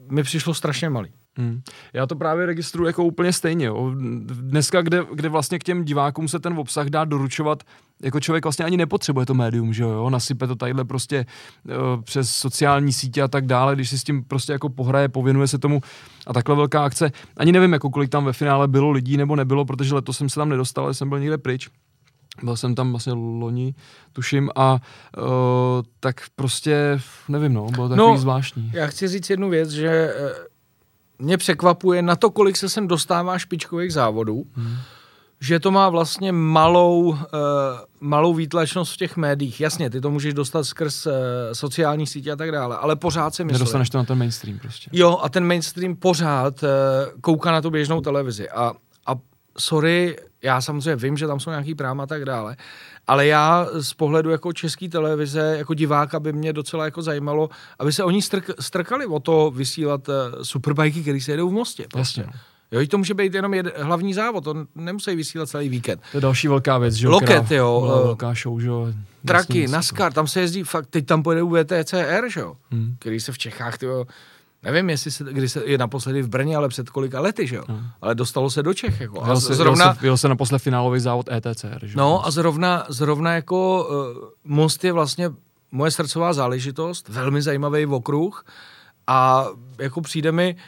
[0.10, 1.12] mi přišlo strašně malý.
[1.38, 1.62] Hmm.
[1.94, 3.66] Já to právě registruju jako úplně stejně.
[3.66, 3.92] Jo.
[4.26, 7.64] Dneska, kde, kde vlastně k těm divákům se ten obsah dá doručovat,
[8.04, 11.26] jako člověk vlastně ani nepotřebuje to médium, že jo, nasype to tadyhle prostě
[11.66, 15.48] uh, přes sociální sítě a tak dále, když si s tím prostě jako pohraje, pověnuje
[15.48, 15.82] se tomu
[16.28, 17.12] a takhle velká akce.
[17.38, 20.36] Ani nevím, jako kolik tam ve finále bylo lidí nebo nebylo, protože letos jsem se
[20.36, 21.70] tam nedostal, jsem byl někde pryč.
[22.44, 23.76] Byl jsem tam vlastně loni,
[24.14, 25.24] tuším, a uh,
[26.00, 28.72] tak prostě, nevím, no, bylo takový no, zvláštní.
[28.74, 33.40] Já chci říct jednu věc, že uh, mě překvapuje na to, kolik se sem dostává
[33.40, 34.76] špičkových závodů, hmm.
[35.40, 37.18] že to má vlastně malou, uh,
[38.00, 39.62] malou výtlačnost v těch médiích.
[39.62, 41.14] Jasně, ty to můžeš dostat skrz uh,
[41.54, 43.60] sociální sítě a tak dále, ale pořád si myslím.
[43.60, 44.90] Nedostaneš to na ten mainstream prostě.
[44.94, 46.70] Jo, a ten mainstream pořád uh,
[47.22, 48.50] kouká na tu běžnou televizi.
[48.50, 48.74] A,
[49.06, 49.16] a
[49.58, 52.56] sorry, já samozřejmě vím, že tam jsou nějaký práma a tak dále,
[53.08, 57.94] ale já z pohledu jako české televize, jako diváka by mě docela jako zajímalo, aby
[57.94, 61.86] se oni strk, strkali o to vysílat uh, superbajky, které se jedou v Mostě.
[61.92, 62.22] Prostě.
[62.22, 62.40] Jasně.
[62.72, 66.02] Jo, to může být jenom jed, hlavní závod, to nemusí vysílat celý víkend.
[66.12, 67.82] To je další velká věc, že Loket, jo.
[67.86, 68.94] Byla velká show, že jo.
[69.26, 72.96] Traky, NASCAR, tam se jezdí fakt, teď tam pojede VTCR, že jo, hmm.
[73.00, 74.06] který se v Čechách, tyjo,
[74.64, 77.64] Nevím, jestli se, kdy se je naposledy v Brně, ale před kolika lety, že jo?
[77.68, 77.88] Hmm.
[78.02, 79.02] Ale dostalo se do Čech.
[79.02, 79.24] Jako.
[79.24, 81.80] A se, zrovna, jel se, se naposled finálový závod ETCR.
[81.86, 81.98] Že?
[81.98, 85.30] No a zrovna, zrovna jako uh, Most je vlastně
[85.72, 88.46] moje srdcová záležitost, velmi zajímavý okruh
[89.08, 89.46] a
[89.80, 90.62] jako přijde mi, uh,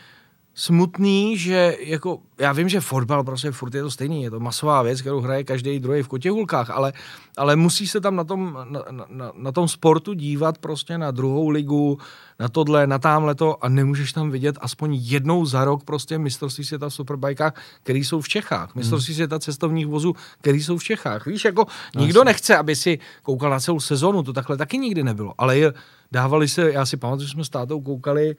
[0.56, 4.82] smutný, že jako, já vím, že fotbal prostě furt je to stejný, je to masová
[4.82, 6.94] věc, kterou hraje každý druhý v kotěhulkách, ale,
[7.38, 11.50] ale musí se tam na tom, na, na, na tom sportu dívat prostě na druhou
[11.50, 11.98] ligu,
[12.40, 16.64] na tohle, na tamhle to a nemůžeš tam vidět aspoň jednou za rok prostě mistrovství
[16.64, 18.80] světa v superbajkách, který jsou v Čechách, hmm.
[18.80, 21.26] mistrovství světa cestovních vozů, který jsou v Čechách.
[21.26, 22.30] Víš, jako no, nikdo jasný.
[22.30, 25.74] nechce, aby si koukal na celou sezonu, to takhle taky nikdy nebylo, ale je,
[26.12, 28.36] dávali se, já si pamatuju, že jsme s tátou koukali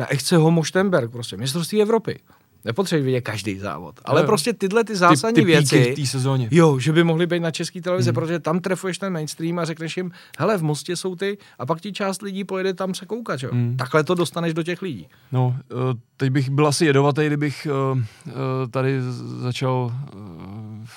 [0.00, 2.18] na Echce Homo Štenberg, prostě mistrovství Evropy.
[2.64, 4.00] Nepotřebuje vidět každý závod.
[4.04, 5.94] Ale no, prostě tyhle ty zásadní ty, ty věci.
[5.98, 6.48] v sezóně.
[6.50, 8.14] Jo, že by mohly být na české televizi, hmm.
[8.14, 11.80] protože tam trefuješ ten mainstream a řekneš jim, hele, v Mostě jsou ty, a pak
[11.80, 13.50] ti část lidí pojede tam se koukat, jo.
[13.52, 13.76] Hmm.
[13.76, 15.08] Takhle to dostaneš do těch lidí.
[15.32, 18.32] No, eh, teď bych byl asi jedovatý, kdybych eh, eh,
[18.70, 19.02] tady
[19.40, 19.92] začal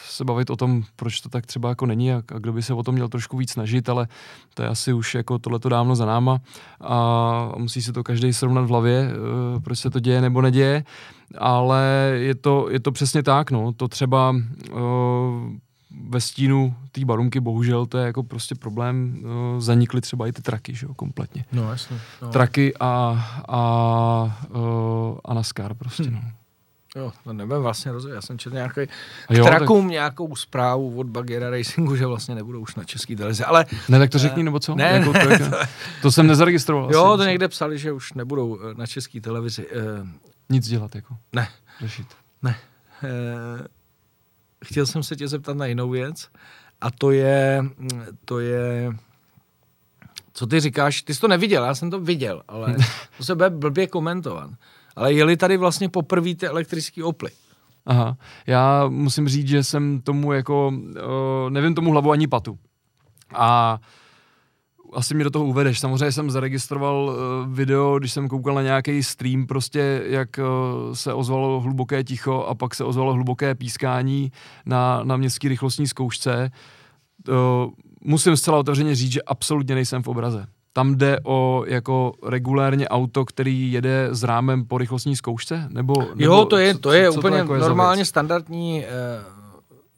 [0.06, 2.74] se bavit o tom, proč to tak třeba jako není a, a kdo by se
[2.74, 4.08] o tom měl trošku víc snažit, ale
[4.54, 6.40] to je asi už jako tohleto dávno za náma
[6.82, 9.10] a musí se to každý srovnat v hlavě,
[9.64, 10.84] proč se to děje nebo neděje
[11.38, 14.36] ale je to, je to přesně tak, no, to třeba
[16.10, 20.41] ve stínu té barunky, bohužel, to je jako prostě problém, uh, zanikly třeba i ty
[20.41, 21.46] traky, že jo, kompletně.
[21.52, 22.00] No, jasně.
[22.22, 22.30] No.
[22.30, 26.14] Traky a, a, uh, a NASCAR prostě, hmm.
[26.14, 26.22] no.
[26.96, 28.16] Jo, to nebudem vlastně rozvědět.
[28.16, 28.82] Já jsem četl nějaký,
[29.28, 29.91] k trakům tak...
[29.91, 33.66] nějakou zprávu od Bagera Racingu, že vlastně nebudou už na český televizi, ale...
[33.89, 34.76] Ne, tak to řekni, nebo co?
[34.76, 35.58] Ne, jako to, jako,
[36.02, 36.91] to jsem nezaregistroval.
[36.94, 39.68] Jo, asi, to někde psali, že už nebudou na český televizi.
[40.50, 41.18] Nic dělat, jako.
[41.34, 41.48] Ne.
[41.80, 42.08] Řešit.
[42.41, 42.56] Ne.
[43.04, 43.83] E,
[44.64, 46.28] chtěl jsem se tě zeptat na jinou věc
[46.82, 47.64] a to je,
[48.26, 48.91] to je,
[50.34, 52.76] co ty říkáš, ty jsi to neviděl, já jsem to viděl, ale
[53.18, 54.49] to se bude blbě komentovat.
[54.95, 57.32] Ale jeli tady vlastně poprvé ty elektrické oply.
[57.86, 62.59] Aha, já musím říct, že jsem tomu jako, uh, nevím tomu hlavu ani patu.
[63.34, 64.03] A uh,
[64.96, 65.80] asi mě do toho uvedeš.
[65.80, 71.14] Samozřejmě jsem zaregistroval uh, video, když jsem koukal na nějaký stream, prostě jak uh, se
[71.14, 74.32] ozvalo hluboké ticho a pak se ozvalo hluboké pískání
[74.66, 76.52] na, na městské rychlostní zkoušce.
[77.30, 77.36] Uh,
[78.02, 80.46] musím zcela otevřeně říct, že absolutně nejsem v obraze.
[80.74, 85.68] Tam jde o jako regulérně auto, který jede s rámem po rychlostní zkoušce?
[85.70, 88.86] Nebo, nebo jo, to je, to je co, úplně co to jako normálně standardní uh,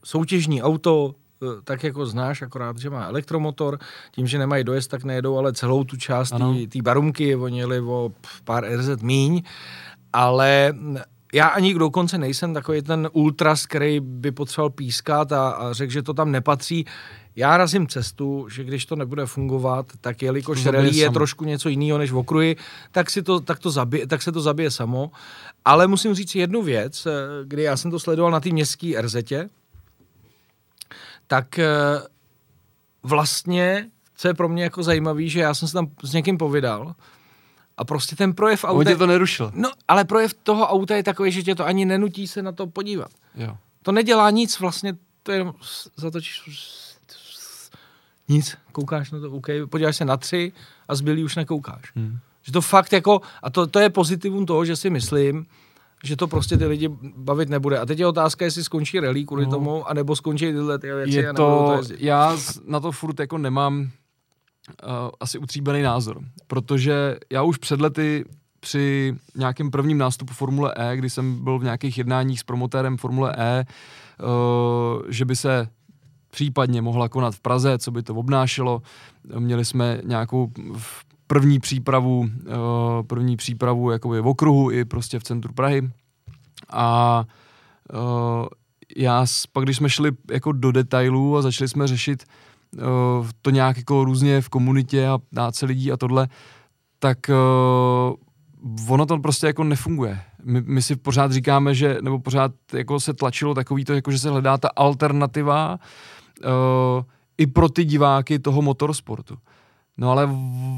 [0.04, 1.25] soutěžní auto, Eh,
[1.64, 3.80] tak jako znáš, akorát, že má elektromotor,
[4.12, 6.34] tím, že nemají dojezd, tak nejedou, ale celou tu část
[6.70, 8.12] té barumky, oni jeli o
[8.44, 9.44] pár RZ míň,
[10.14, 10.74] ale
[11.34, 16.04] já ani dokonce nejsem takový ten ultras, který by potřeboval pískat a, a řekl, že
[16.04, 16.86] to tam nepatří.
[17.36, 21.98] Já razím cestu, že když to nebude fungovat, tak jelikož rally je trošku něco jiného
[21.98, 22.56] než v okruji,
[22.92, 25.12] tak, si to, tak, to zabije, tak se to zabije samo.
[25.66, 27.12] Ale musím říct jednu věc, eh,
[27.44, 29.50] kdy já jsem to sledoval na té městské RZě,
[31.28, 31.68] tak eh,
[33.04, 36.96] vlastně, co je pro mě jako zajímavé, že já jsem se tam s někým povídal
[37.78, 38.80] A prostě ten projev auta...
[38.80, 39.52] On tě to nerušil.
[39.56, 42.68] No, ale projev toho auta je takový, že tě to ani nenutí se na to
[42.68, 43.12] podívat.
[43.36, 43.58] Jo.
[43.82, 45.54] To nedělá nic vlastně, to je jenom
[45.96, 46.42] zatočíš
[48.28, 50.52] nic, koukáš na to, OK, podíváš se na tři
[50.88, 51.92] a zbylý už nekoukáš.
[51.96, 52.20] Hmm.
[52.42, 55.46] Že to fakt jako, a to, to je pozitivum toho, že si myslím,
[56.06, 57.80] že to prostě ty lidi bavit nebude.
[57.80, 59.51] A teď je otázka, jestli skončí rally kvůli no.
[59.51, 61.18] tomu, anebo skončí tyhle ty věci.
[61.18, 62.38] Je to, to já
[62.68, 63.89] na to furt jako nemám uh,
[65.20, 68.26] asi utříbený názor, protože já už před lety
[68.60, 73.36] při nějakém prvním nástupu Formule E, kdy jsem byl v nějakých jednáních s promotérem Formule
[73.38, 73.66] E,
[74.24, 75.68] uh, že by se
[76.32, 78.82] případně mohla konat v Praze, co by to obnášelo.
[79.39, 80.51] Měli jsme nějakou
[81.28, 85.90] první přípravu, eh, první přípravu jakoby v okruhu i prostě v centru Prahy.
[86.70, 87.24] A
[87.94, 88.48] eh,
[88.98, 92.24] já pak, když jsme šli jako do detailů a začali jsme řešit
[92.78, 92.82] eh,
[93.42, 96.28] to nějak jako různě v komunitě a dát se lidí a tohle,
[97.00, 97.18] tak
[98.90, 100.22] ono to prostě jako nefunguje.
[100.44, 104.20] My, my si pořád říkáme, že, nebo pořád jako se tlačilo takový to, jako že
[104.20, 105.80] se hledá ta alternativa
[106.44, 107.04] uh,
[107.38, 109.38] i pro ty diváky toho motorsportu.
[109.98, 110.30] No ale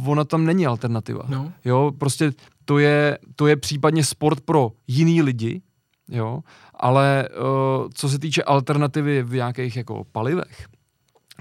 [0.05, 1.23] ona tam není alternativa.
[1.27, 1.51] No.
[1.65, 2.31] Jo, prostě
[2.65, 5.61] to je, to je případně sport pro jiný lidi,
[6.09, 6.39] jo,
[6.73, 10.67] ale uh, co se týče alternativy v nějakých jako palivech,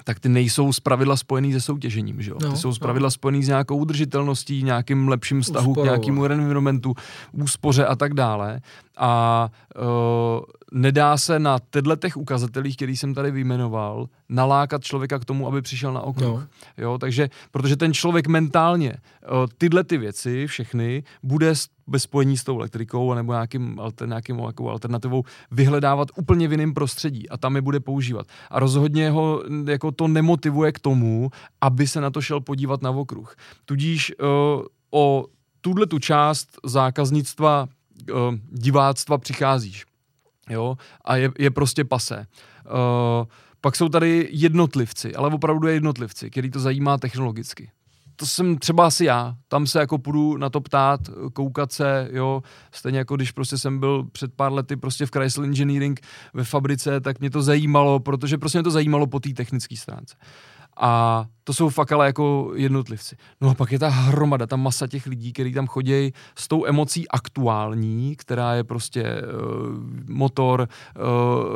[0.04, 2.36] tak ty nejsou zpravidla spojený se soutěžením, že jo?
[2.42, 3.10] No, ty jsou zpravidla no.
[3.10, 5.84] spojený s nějakou udržitelností, nějakým lepším vztahu Úsporou.
[5.84, 6.94] k nějakému environmentu,
[7.32, 8.60] úspoře a tak dále.
[8.96, 10.40] A uh,
[10.72, 15.62] nedá se na těchto těch ukazatelích, který jsem tady vyjmenoval, nalákat člověka k tomu, aby
[15.62, 16.40] přišel na okruh.
[16.40, 16.46] No.
[16.78, 21.52] Jo, takže, protože ten člověk mentálně uh, tyhle ty věci všechny bude
[21.86, 26.74] bez spojení s tou elektrikou nebo nějakým, alter, nějakým nějakou alternativou vyhledávat úplně v jiném
[26.74, 28.26] prostředí a tam je bude používat.
[28.50, 31.30] A rozhodně ho jako to nemotivuje k tomu,
[31.60, 33.36] aby se na to šel podívat na okruh.
[33.64, 35.26] Tudíž uh, o
[35.60, 37.68] tuhle tu část zákaznictva
[38.12, 39.84] uh, diváctva přicházíš.
[40.50, 40.76] Jo?
[41.04, 42.26] A je, je prostě pase.
[42.66, 43.26] Uh,
[43.60, 47.70] pak jsou tady jednotlivci, ale opravdu je jednotlivci, který to zajímá technologicky
[48.16, 49.36] to jsem třeba asi já.
[49.48, 51.00] Tam se jako půjdu na to ptát,
[51.32, 52.42] koukat se, jo.
[52.72, 56.00] Stejně jako když prostě jsem byl před pár lety prostě v Chrysler Engineering
[56.34, 60.16] ve fabrice, tak mě to zajímalo, protože prostě mě to zajímalo po té technické stránce.
[60.76, 63.16] A to jsou fakt ale jako jednotlivci.
[63.40, 66.66] No a pak je ta hromada, ta masa těch lidí, kteří tam chodí s tou
[66.66, 70.68] emocí aktuální, která je prostě uh, motor,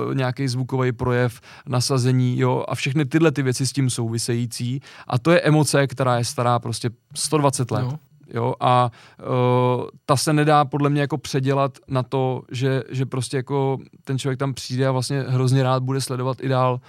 [0.07, 4.81] uh, nějaký zvukový projev, nasazení, jo, a všechny tyhle ty věci s tím související.
[5.07, 7.83] A to je emoce, která je stará prostě 120 let.
[7.83, 7.99] No.
[8.35, 8.91] Jo, a
[9.21, 14.19] uh, ta se nedá podle mě jako předělat na to, že, že prostě jako ten
[14.19, 16.81] člověk tam přijde a vlastně hrozně rád bude sledovat i dál uh,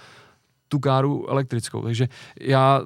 [0.72, 1.82] tu káru elektrickou.
[1.82, 2.08] Takže
[2.40, 2.80] já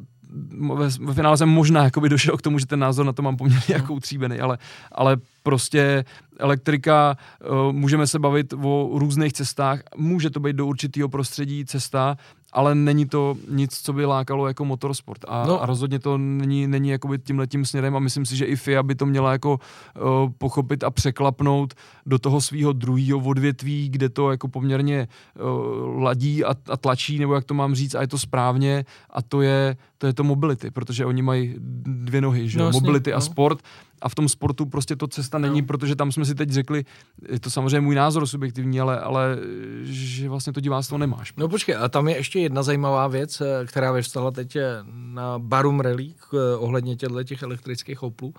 [0.75, 3.37] ve, ve finále jsem možná jakoby došel k tomu, že ten názor na to mám
[3.37, 3.75] poměrně no.
[3.75, 4.59] jako utříbený, ale,
[4.93, 6.05] ale prostě
[6.39, 7.17] elektrika,
[7.51, 12.17] uh, můžeme se bavit o různých cestách, může to být do určitého prostředí cesta,
[12.57, 15.25] ale není to nic, co by lákalo jako motorsport.
[15.29, 15.63] A, no.
[15.63, 18.83] a rozhodně to není, není jakoby tím letím směrem a myslím si, že i FIA
[18.83, 21.75] by to měla jako uh, pochopit a překlapnout
[22.07, 27.35] do toho svého druhého odvětví, kde to jako poměrně uh, ladí a, a tlačí, nebo
[27.35, 30.71] jak to mám říct, a je to správně a to je to, je to mobility,
[30.71, 31.55] protože oni mají
[31.85, 32.59] dvě nohy, že?
[32.59, 33.17] No, mobility no.
[33.17, 33.59] a sport
[34.03, 35.67] a v tom sportu prostě to cesta není, no.
[35.67, 36.85] protože tam jsme si teď řekli,
[37.29, 39.37] je to samozřejmě můj názor subjektivní, ale, ale
[39.83, 41.33] že vlastně to diváctvo nemáš.
[41.37, 45.39] No počkej, a tam je ještě jedna zajímavá věc, eh, která vyvstala teď eh, na
[45.39, 48.35] Barum Rally eh, ohledně těchto těch elektrických Oplů.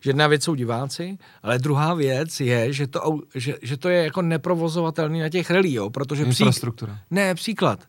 [0.00, 4.04] Že jedna věc jsou diváci, ale druhá věc je, že to, že, že to je
[4.04, 6.92] jako neprovozovatelný na těch rally, jo, protože Infrastruktura.
[6.92, 7.04] Přík...
[7.10, 7.80] Ne, příklad.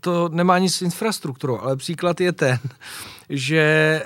[0.00, 2.58] To nemá nic s infrastrukturou, ale příklad je ten,
[3.28, 4.02] že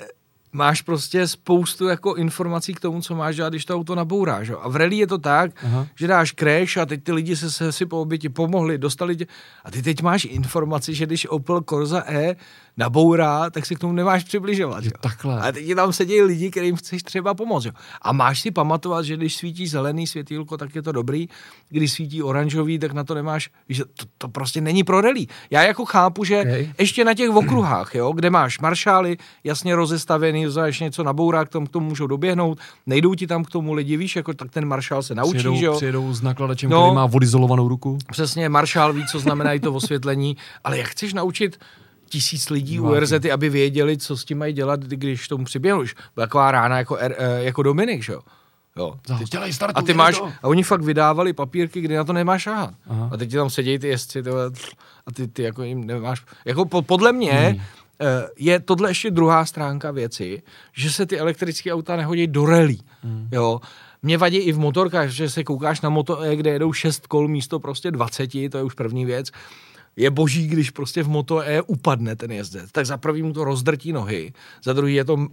[0.53, 4.51] máš prostě spoustu jako informací k tomu, co máš dělat, když to auto nabouráš.
[4.61, 5.87] A v rally je to tak, Aha.
[5.95, 9.27] že dáš crash a teď ty lidi se, se si po oběti pomohli, dostali tě.
[9.65, 12.37] A ty teď máš informaci, že když Opel Corsa E
[12.77, 14.85] nabourá, tak si k tomu nemáš přibližovat.
[14.85, 14.91] Jo.
[15.01, 15.41] Takhle.
[15.41, 17.65] A teď tam sedí lidi, kterým chceš třeba pomoct.
[17.65, 17.73] Jo.
[18.03, 21.29] A máš si pamatovat, že když svítí zelený světýlko, tak je to dobrý.
[21.69, 23.51] Když svítí oranžový, tak na to nemáš.
[23.69, 25.27] Víš, to, to prostě není pro rally.
[25.51, 26.71] Já jako chápu, že okay.
[26.79, 31.67] ještě na těch okruhách, jo, kde máš maršály jasně rozestavený, záš něco nabourá, k tomu,
[31.67, 35.03] k tomu můžou doběhnout, nejdou ti tam k tomu lidi, víš, jako tak ten maršál
[35.03, 35.77] se naučí, přijedou, že jo.
[35.77, 37.99] Přijedou s nakladačem, no, který má vodizolovanou ruku.
[38.11, 41.59] Přesně, maršál ví, co znamená i to osvětlení, ale jak chceš naučit
[42.13, 45.85] tisíc lidí u RZ, aby věděli, co s tím mají dělat, když tomu přiběhnou.
[46.15, 48.21] Byla taková rána jako, R, eh, jako Dominik, že jo?
[48.77, 48.95] Jo.
[49.19, 50.33] Ty, dělej startu, a ty máš, to.
[50.43, 52.75] a oni fakt vydávali papírky, kde na to nemáš šáhat.
[53.11, 54.23] A teď ti tam sedějí ty jezdci,
[55.07, 57.61] a ty, ty jako jim nemáš, jako po, podle mě, hmm
[58.37, 60.43] je tohle ještě druhá stránka věci,
[60.73, 62.79] že se ty elektrické auta nehodí do rally.
[63.03, 63.29] Hmm.
[63.33, 63.61] Jo.
[64.03, 67.61] Mě vadí i v motorkách, že se koukáš na moto, kde jedou 6 kol místo
[67.61, 69.31] prostě 20, to je už první věc
[69.97, 72.73] je boží, když prostě v Moto E upadne ten jezdec.
[72.73, 74.33] Tak za prvý mu to rozdrtí nohy,
[74.65, 75.27] za druhý je to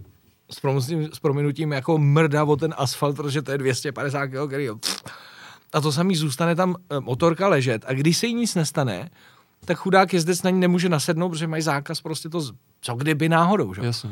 [0.50, 4.68] s, prominutím, s prominutím jako mrda o ten asfalt, protože to je 250 kg, který
[5.72, 9.10] a to samý zůstane tam eh, motorka ležet a když se jí nic nestane,
[9.64, 12.42] tak chudák jezdec na ní nemůže nasednout, protože mají zákaz prostě to,
[12.80, 13.82] co kdyby náhodou, že?
[13.84, 14.10] Jasně.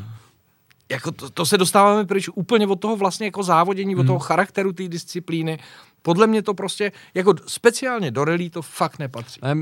[0.90, 4.00] Jako to, to, se dostáváme pryč úplně od toho vlastně jako závodění, hmm.
[4.00, 5.58] od toho charakteru té disciplíny.
[6.02, 9.40] Podle mě to prostě, jako speciálně do rally to fakt nepatří.
[9.42, 9.54] Ne,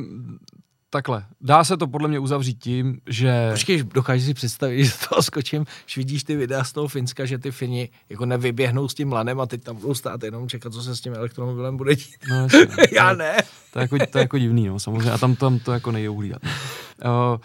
[0.90, 3.50] takhle, dá se to podle mě uzavřít tím, že...
[3.50, 7.24] Počkej, dokážeš si představit, že z toho skočím, že vidíš ty videa z toho Finska,
[7.24, 10.72] že ty Fini jako nevyběhnou s tím lanem a teď tam budou stát jenom čekat,
[10.72, 12.16] co se s tím elektromobilem bude dít.
[12.30, 13.36] No, jasně, Já to, ne.
[13.72, 15.10] To je, jako, to je jako divný, no, samozřejmě.
[15.10, 16.42] A tam, tam to jako nejde uhlídat.
[16.44, 17.36] Uh,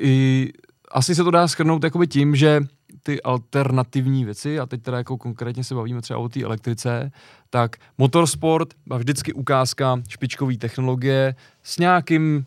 [0.00, 0.48] i,
[0.90, 2.60] asi se to dá schrnout jakoby tím, že
[3.02, 7.12] ty alternativní věci, a teď teda jako konkrétně se bavíme třeba o té elektrice,
[7.50, 12.46] tak motorsport má vždycky ukázka špičkové technologie s nějakým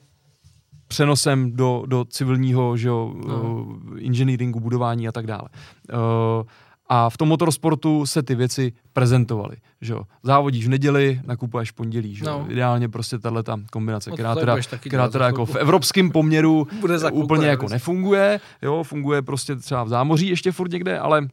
[0.93, 3.65] přenosem do, do civilního že jo, no.
[3.97, 5.49] inženýringu, budování a tak dále.
[5.93, 6.45] Uh,
[6.89, 9.55] a v tom motorsportu se ty věci prezentovaly.
[9.81, 10.03] Že jo.
[10.23, 12.15] Závodíš v neděli, nakupuješ v pondělí.
[12.15, 12.45] Že no.
[12.49, 16.67] Ideálně prostě tahle ta kombinace, no, která teda, která teda jako v evropském poměru
[17.11, 18.39] úplně jako nefunguje.
[18.61, 21.27] Jo, funguje prostě třeba v zámoří ještě furt někde, ale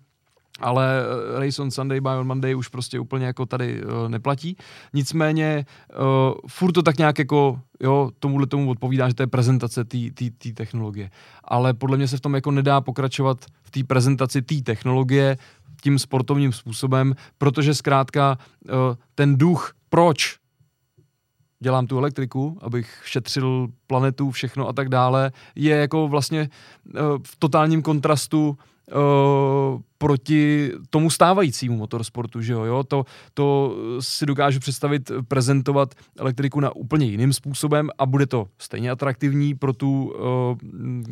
[0.61, 1.03] ale
[1.37, 4.57] eh, Race on Sunday by on Monday už prostě úplně jako tady uh, neplatí.
[4.95, 9.85] Nicméně uh, furt to tak nějak jako, jo, tomuhle tomu odpovídá, že to je prezentace
[9.85, 11.11] té technologie.
[11.45, 15.37] Ale podle mě se v tom jako nedá pokračovat v té prezentaci té technologie
[15.83, 18.73] tím sportovním způsobem, protože zkrátka uh,
[19.15, 20.41] ten duch, proč
[21.61, 26.49] dělám tu elektriku, abych šetřil planetu, všechno a tak dále, je jako vlastně
[26.95, 32.85] uh, v totálním kontrastu uh, proti tomu stávajícímu motorsportu, že jo, jo?
[32.85, 38.91] To, to si dokážu představit prezentovat elektriku na úplně jiným způsobem a bude to stejně
[38.91, 40.17] atraktivní pro tu uh,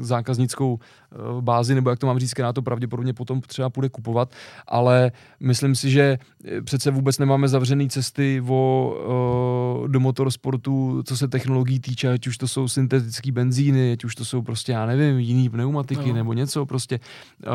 [0.00, 4.32] zákaznickou uh, bázi, nebo jak to mám říct, která to pravděpodobně potom třeba půjde kupovat,
[4.66, 6.18] ale myslím si, že
[6.64, 12.38] přece vůbec nemáme zavřený cesty o, uh, do motorsportu, co se technologií týče, ať už
[12.38, 16.14] to jsou syntetické benzíny, ať už to jsou prostě, já nevím, jiný pneumatiky no.
[16.14, 17.00] nebo něco prostě,
[17.46, 17.52] uh,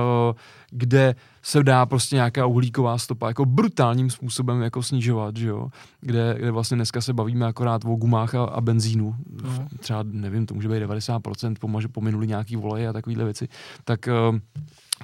[0.71, 5.69] kde se dá prostě nějaká uhlíková stopa jako brutálním způsobem jako snižovat, že jo?
[6.01, 9.15] Kde, kde vlastně dneska se bavíme akorát o gumách a, a benzínu.
[9.43, 9.67] No.
[9.79, 13.47] Třeba, nevím, to může být 90%, pomože pominuli nějaký voleje a takovéhle věci.
[13.83, 14.39] Tak uh,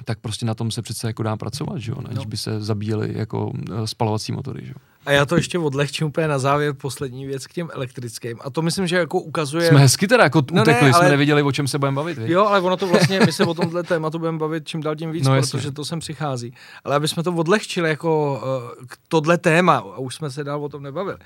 [0.04, 2.24] tak prostě na tom se přece jako dá pracovat, že jo, než no.
[2.24, 4.76] by se zabíjeli jako eh, spalovací motory, že jo.
[5.06, 8.38] A já to ještě odlehčím úplně na závěr poslední věc k těm elektrickým.
[8.40, 9.68] A to myslím, že jako ukazuje...
[9.68, 11.02] Jsme hezky teda jako no utekli, ne, ale...
[11.02, 12.18] jsme nevěděli, o čem se budeme bavit.
[12.18, 12.28] Víc?
[12.30, 15.12] Jo, ale ono to vlastně, my se o tomhle tématu budeme bavit čím dál tím
[15.12, 16.54] víc, no, protože to sem přichází.
[16.84, 18.40] Ale aby jsme to odlehčili jako
[18.80, 21.18] uh, tohle téma, a už jsme se dál o tom nebavili,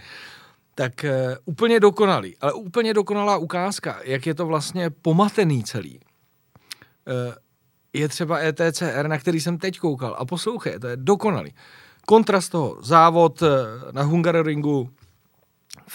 [0.75, 5.99] tak uh, úplně dokonalý, ale úplně dokonalá ukázka, jak je to vlastně pomatený celý.
[5.99, 7.35] Uh,
[7.95, 10.17] je třeba ETCR, na který jsem teď koukal.
[10.19, 11.55] A poslouchej, to je dokonalý.
[12.07, 13.49] Kontrast toho, závod eh,
[13.93, 14.91] na Hungaroringu,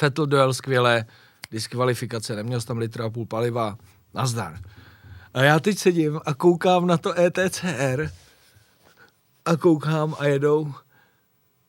[0.02, 1.06] Vettel dojel skvěle,
[1.52, 3.78] diskvalifikace, neměl tam litra a půl paliva,
[4.14, 4.60] nazdar.
[5.34, 8.12] A já teď sedím a koukám na to ETCR
[9.46, 10.74] a koukám a jedou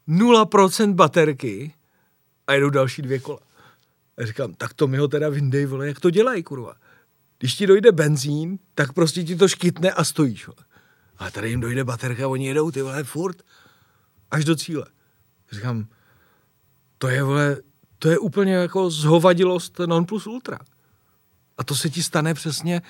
[0.09, 1.75] 0% baterky
[2.47, 3.41] a jedou další dvě kola.
[4.19, 6.75] A říkám, tak to mi ho teda vyndej, vole, jak to dělají, kurva.
[7.41, 10.49] Když ti dojde benzín, tak prostě ti to škytne a stojíš.
[11.19, 13.43] Ale tady jim dojde baterka, oni jedou ty vole furt
[14.31, 14.87] až do cíle.
[15.53, 15.87] Říkám,
[16.99, 17.57] to je vole,
[17.99, 20.59] to je úplně jako zhovadilost non plus ultra.
[21.59, 22.83] A to se ti stane přesně,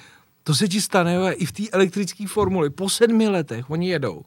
[0.42, 2.70] to se ti stane vole, i v té elektrické formuli.
[2.70, 4.22] Po sedmi letech oni jedou.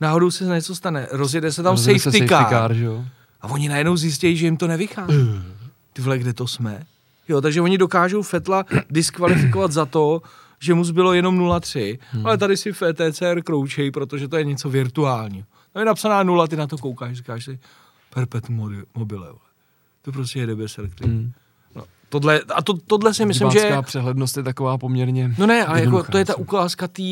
[0.00, 2.72] Náhodou se něco stane, rozjede se tam rozjede safety, se car, safety car.
[2.72, 3.04] Jo?
[3.40, 5.42] A oni najednou zjistí, že jim to nevychází.
[5.92, 6.86] Ty vole, kde to jsme?
[7.28, 10.22] Jo, takže oni dokážou Fetla diskvalifikovat za to,
[10.60, 12.26] že mu zbylo jenom 0,3, hmm.
[12.26, 15.44] ale tady si v ETCR kroučej, protože to je něco virtuální.
[15.72, 17.58] Tam je napsaná nula, ty na to koukáš, říkáš si,
[18.14, 19.28] perpetuum mobile.
[20.02, 21.14] To prostě jede bez elektřiny.
[21.14, 21.32] Hmm.
[21.74, 23.76] No, tohle, a to, tohle si myslím, že...
[23.82, 27.02] přehlednost je taková poměrně No ne, ale jako, to je ta ukázka té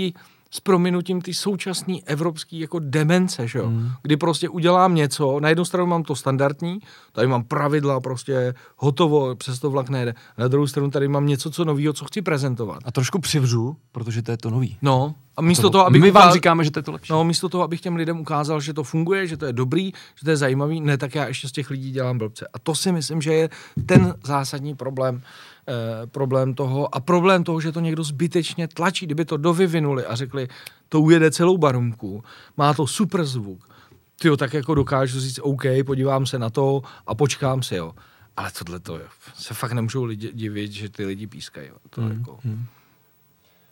[0.57, 3.71] s prominutím ty současné evropské jako demence, že jo?
[3.71, 3.91] Mm.
[4.03, 6.79] kdy prostě udělám něco, na jednu stranu mám to standardní,
[7.13, 11.51] tady mám pravidla prostě hotovo, přes to vlak nejde, na druhou stranu tady mám něco,
[11.51, 12.79] co nového, co chci prezentovat.
[12.85, 14.77] A trošku přivřu, protože to je to nový.
[14.83, 17.13] No, A místo toho, abych My vám říkáme, že to je to lepší.
[17.13, 20.25] No, místo toho, abych těm lidem ukázal, že to funguje, že to je dobrý, že
[20.25, 22.47] to je zajímavý, ne, tak já ještě z těch lidí dělám blbce.
[22.55, 23.49] A to si myslím, že je
[23.87, 25.23] ten zásadní problém,
[25.69, 29.07] eh, problém toho a problém toho, že to někdo zbytečně tlačí.
[29.07, 30.49] Kdyby to dovyvinuli a řekli,
[30.89, 32.25] to ujede celou barumku,
[32.57, 33.69] má to super zvuk,
[34.21, 37.93] ty tak jako dokážu říct, OK, podívám se na to a počkám si, jo.
[38.37, 39.01] Ale tohle to
[39.35, 41.69] se fakt nemůžou lidi divit, že ty lidi pískají.
[41.69, 41.77] Jo.
[41.91, 42.19] To hmm.
[42.19, 42.39] jako...
[42.45, 42.67] Hmm.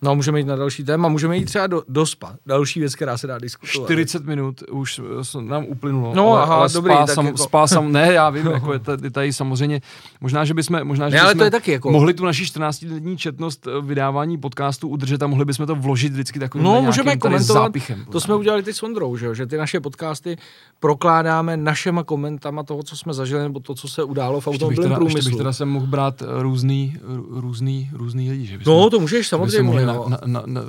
[0.04, 2.34] No, můžeme jít na další téma, můžeme jít třeba do, do spa.
[2.46, 3.86] Další věc, která se dá diskutovat.
[3.86, 5.00] 40 minut už
[5.40, 6.14] nám uplynulo.
[6.14, 7.38] No, ale, aha, ale dobrý, spa, sam, jako...
[7.38, 9.80] spa sam, ne, já vím, jako je tady, tady samozřejmě,
[10.20, 11.90] možná, že bychom, možná, že ne, ale to je taky jako...
[11.90, 16.38] mohli tu naši 14-denní četnost eh, vydávání podcastu udržet a mohli bychom to vložit vždycky
[16.38, 19.80] takovým No, můžeme komentovat, zápichem, to jsme udělali teď s Ondrou, že, že ty naše
[19.80, 20.36] podcasty
[20.80, 25.18] prokládáme našema komentama toho, co jsme zažili, nebo to, co se událo v automobilovém průmyslu.
[25.18, 26.96] Ještě bych teda sem mohl brát různý,
[27.30, 28.46] různý, různý lidi.
[28.46, 29.93] Že no, to můžeš samozřejmě.
[29.94, 30.08] No.
[30.08, 30.60] Na, na, na,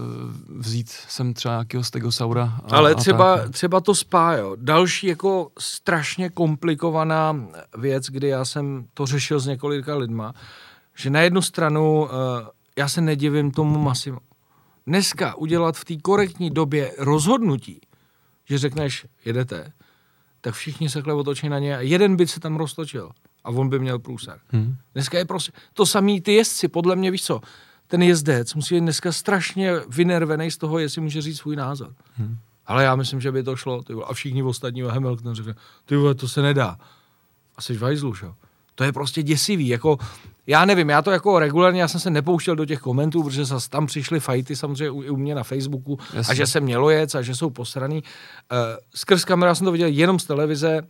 [0.58, 2.60] vzít sem třeba nějakého stegosaura.
[2.64, 4.56] A, Ale třeba, a třeba to spá, jo.
[4.60, 7.36] Další jako strašně komplikovaná
[7.78, 10.34] věc, kdy já jsem to řešil s několika lidma,
[10.96, 12.10] že na jednu stranu uh,
[12.78, 14.20] já se nedivím tomu masivu.
[14.88, 17.82] Dneska udělat v té korektní době rozhodnutí,
[18.46, 19.74] že řekneš, jedete,
[20.42, 23.12] tak všichni se otočí na ně a jeden by se tam roztočil
[23.44, 24.40] a on by měl průser.
[24.48, 24.76] Hmm.
[24.94, 27.42] Dneska je prostě to samý ty jezdci, podle mě víš co,
[27.88, 31.94] ten jezdec musí být dneska strašně vynervený z toho, jestli může říct svůj názor.
[32.18, 32.38] Hmm.
[32.68, 33.84] Ale já myslím, že by to šlo.
[33.84, 35.56] Ty a všichni ostatní a Hamilton řekne,
[35.86, 36.78] ty vole, to se nedá.
[37.56, 38.28] A jsi vajzlu, že?
[38.76, 39.68] To je prostě děsivý.
[39.68, 39.98] Jako,
[40.48, 43.70] já nevím, já to jako regulárně, já jsem se nepouštěl do těch komentů, protože zase
[43.70, 46.32] tam přišly fajty samozřejmě u, u mě na Facebooku Jasně.
[46.32, 48.04] a že se mělo jet a že jsou posraný.
[48.04, 48.58] Uh,
[48.96, 50.82] skrz kameru jsem to viděl jenom z televize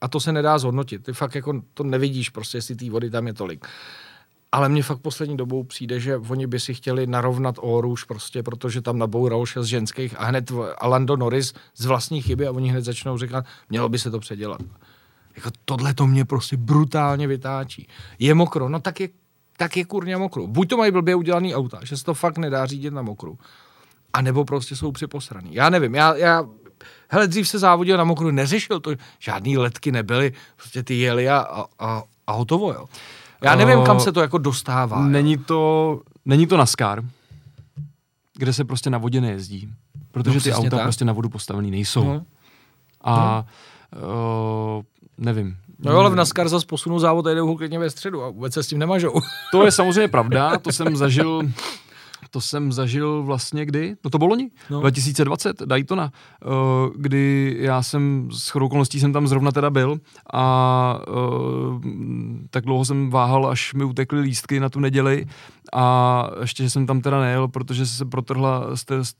[0.00, 1.04] a to se nedá zhodnotit.
[1.04, 3.64] Ty fakt jako to nevidíš prostě, jestli té vody tam je tolik.
[3.64, 3.70] Uh,
[4.52, 8.80] ale mně fakt poslední dobou přijde, že oni by si chtěli narovnat Oruš prostě, protože
[8.80, 13.18] tam naboural šest ženských a hned Alando Norris z vlastní chyby a oni hned začnou
[13.18, 14.60] říkat, mělo by se to předělat.
[15.36, 17.88] Jako tohle to mě prostě brutálně vytáčí.
[18.18, 19.08] Je mokro, no tak je,
[19.56, 20.46] tak je kurně mokro.
[20.46, 23.38] Buď to mají blbě udělaný auta, že se to fakt nedá řídit na mokru,
[24.12, 25.54] a nebo prostě jsou připosraný.
[25.54, 26.44] Já nevím, já, já
[27.08, 31.66] hele, dřív se závodil na mokru, neřešil to, žádný letky nebyly, prostě ty jeli a,
[31.78, 32.86] a, a hotovo, jo.
[33.42, 35.06] Já nevím, kam se to jako dostává.
[35.06, 37.02] Není to, není to NASCAR,
[38.36, 39.68] kde se prostě na vodě nejezdí.
[40.10, 40.82] Protože no, ty auta tak.
[40.82, 42.04] prostě na vodu postavený nejsou.
[42.04, 42.24] No.
[43.04, 43.44] A
[43.96, 44.78] no.
[44.78, 44.82] Uh,
[45.18, 45.56] nevím.
[45.78, 48.54] No jo, ale v NASCAR zase posunou závod a jdou klidně ve středu a vůbec
[48.54, 49.20] se s tím nemažou.
[49.52, 51.42] To je samozřejmě pravda, to jsem zažil
[52.32, 53.96] to jsem zažil vlastně kdy?
[54.04, 54.80] No to bylo loni, no.
[54.80, 56.12] 2020, Daytona,
[56.44, 56.52] uh,
[56.96, 59.98] kdy já jsem s chodou okolností jsem tam zrovna teda byl
[60.32, 61.82] a uh,
[62.50, 65.26] tak dlouho jsem váhal, až mi utekly lístky na tu neděli
[65.72, 68.66] a ještě, že jsem tam teda nejel, protože se protrhla,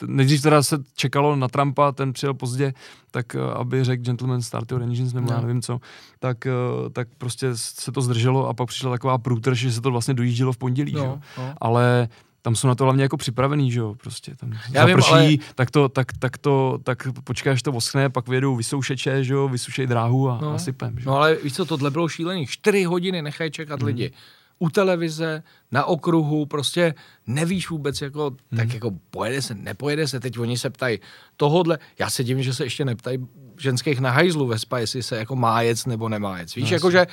[0.06, 2.74] nejdřív teda se čekalo na Trumpa, ten přijel pozdě,
[3.10, 5.34] tak uh, aby řekl gentleman start your engines nebo no.
[5.34, 5.80] já nevím co,
[6.18, 6.46] tak,
[6.92, 10.52] tak prostě se to zdrželo a pak přišla taková průtrž, že se to vlastně dojíždělo
[10.52, 11.54] v pondělí, no, no.
[11.60, 12.08] ale
[12.42, 15.54] tam jsou na to hlavně jako připravený, že jo, prostě tam Já zaprší, vím, ale...
[15.54, 19.86] tak to, tak, tak to, tak počkáš to voskne, pak vyjedou vysoušeče, že jo, vysušej
[19.86, 20.54] dráhu a, no.
[20.54, 21.06] a sypem, že?
[21.06, 23.86] No ale víš co, tohle bylo šílený, čtyři hodiny nechají čekat hmm.
[23.86, 24.12] lidi
[24.58, 26.94] u televize, na okruhu, prostě
[27.26, 28.56] nevíš vůbec, jako, hmm.
[28.56, 30.98] tak jako pojede se, nepojede se, teď oni se ptají
[31.36, 33.18] tohodle, já se divím, že se ještě neptají
[33.58, 36.54] ženských na hajzlu ve spa, jestli se jako má jec nebo nemá jec.
[36.54, 37.06] Víš, no, jako že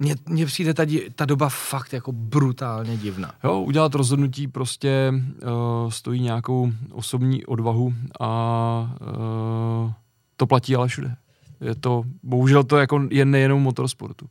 [0.00, 3.32] mně, mně přijde ta, ta doba fakt jako brutálně divná.
[3.44, 9.92] Jo, udělat rozhodnutí prostě uh, stojí nějakou osobní odvahu a uh,
[10.36, 11.16] to platí ale všude.
[11.60, 14.26] Je to, bohužel to jako je nejenom motorsportu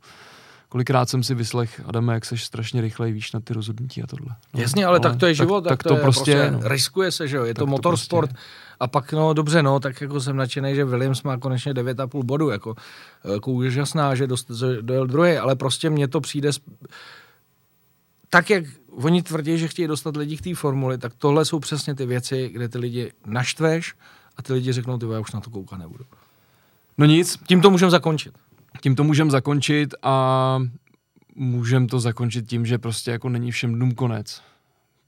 [0.70, 4.36] kolikrát jsem si vyslech, Adame, jak seš strašně rychlej, víš, na ty rozhodnutí a tohle.
[4.54, 6.32] No, Jasně, ale, ale tak to je život, tak, tak, tak to, to je prostě,
[6.32, 6.68] prostě no.
[6.68, 8.30] riskuje se, že jo, je to motorsport.
[8.30, 11.74] To prostě a pak, no dobře, no, tak jako jsem nadšený, že Williams má konečně
[11.74, 12.74] 9,5 bodu, jako,
[13.32, 14.50] jako úžasná, že dost,
[14.80, 16.64] dojel druhý, ale prostě mně to přijde sp...
[18.30, 21.94] tak, jak oni tvrdí, že chtějí dostat lidi k té formuli, tak tohle jsou přesně
[21.94, 23.94] ty věci, kde ty lidi naštveš
[24.36, 26.04] a ty lidi řeknou, ty já už na to koukat nebudu.
[26.98, 27.38] No nic.
[27.46, 28.34] Tím to můžeme zakončit
[28.80, 30.58] tím to můžeme zakončit a
[31.34, 34.42] můžeme to zakončit tím, že prostě jako není všem dnům konec.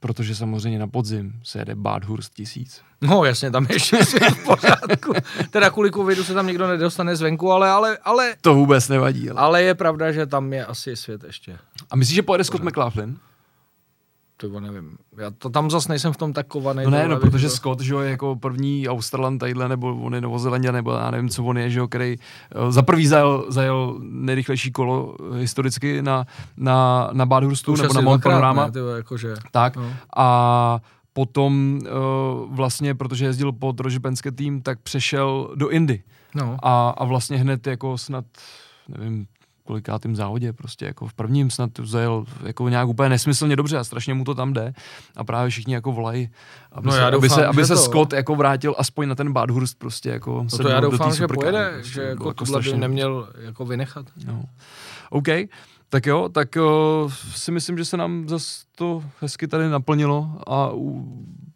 [0.01, 2.83] Protože samozřejmě na podzim se jede Badhurst tisíc.
[3.01, 5.13] No jasně, tam je ještě v pořádku.
[5.51, 8.35] teda kvůli covidu se tam nikdo nedostane zvenku, ale, ale, ale...
[8.41, 9.31] To vůbec nevadí.
[9.31, 9.41] Ale.
[9.41, 11.59] ale je pravda, že tam je asi svět ještě.
[11.91, 13.19] A myslíš, že pojede Scott McLaughlin?
[14.51, 14.97] To nevím.
[15.19, 16.85] Já to tam zase nejsem v tom tak kovaný.
[16.85, 17.55] No ne, no, protože to...
[17.55, 21.45] Scott, že je jako první Australan tadyhle, nebo on je Novozelandě, nebo já nevím, co
[21.45, 26.27] on je, že jo, který uh, za prvý zajel, zajel nejrychlejší kolo historicky na,
[26.57, 28.67] na, na Bathurstu, nebo na Mount Panorama.
[28.67, 29.77] Ne, tyvo, jakože, tak.
[29.77, 29.93] No.
[30.17, 30.81] A
[31.13, 36.03] potom uh, vlastně, protože jezdil pod Rožepenské tým, tak přešel do Indy.
[36.35, 36.57] No.
[36.63, 38.25] A, a vlastně hned jako snad,
[38.89, 39.27] nevím,
[39.65, 44.15] kolikátým závodě, prostě jako v prvním snad zajel jako nějak úplně nesmyslně dobře a strašně
[44.15, 44.73] mu to tam jde
[45.17, 46.31] a právě všichni jako volají,
[46.73, 47.81] aby no se, doufám, aby se, aby se to...
[47.81, 51.71] Scott jako vrátil aspoň na ten Badhurst prostě jako no to já doufám, že pojede,
[51.75, 54.07] prostě, že jako, jako by neměl jako vynechat.
[54.27, 54.45] No.
[55.11, 55.29] OK,
[55.93, 60.71] tak jo, tak o, si myslím, že se nám zase to hezky tady naplnilo a
[60.73, 61.07] u,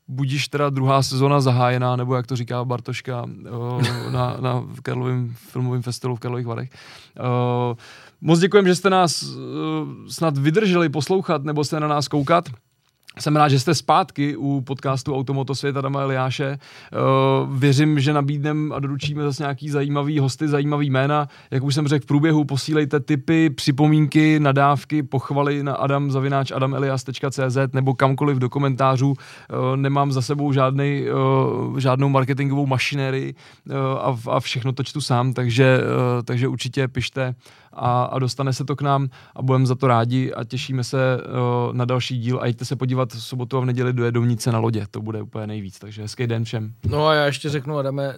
[0.08, 3.80] budíš teda druhá sezona zahájená, nebo jak to říká Bartoška o,
[4.10, 6.70] na, na Karlovém filmovém festivalu v Karlových Varech.
[7.20, 7.76] O,
[8.20, 9.36] moc děkujeme, že jste nás o,
[10.08, 12.48] snad vydrželi poslouchat, nebo jste na nás koukat.
[13.20, 16.58] Jsem rád, že jste zpátky u podcastu Automotosvět Adama Eliáše.
[17.48, 21.28] Uh, věřím, že nabídneme a doručíme zase nějaký zajímavý hosty, zajímavý jména.
[21.50, 27.94] Jak už jsem řekl v průběhu, posílejte tipy, připomínky, nadávky, pochvaly na adamzavináč adamelias.cz nebo
[27.94, 29.08] kamkoliv do komentářů.
[29.08, 29.16] Uh,
[29.76, 33.34] nemám za sebou žádnej, uh, žádnou marketingovou mašinérii
[34.00, 35.80] a, a všechno to čtu sám, takže,
[36.24, 37.34] takže určitě pište
[37.76, 41.18] a, a dostane se to k nám a budeme za to rádi a těšíme se
[41.18, 44.52] uh, na další díl a jděte se podívat v sobotu a v neděli do Jedovnice
[44.52, 46.72] na lodě, to bude úplně nejvíc, takže hezký den všem.
[46.88, 48.14] No a já ještě řeknu, Adame,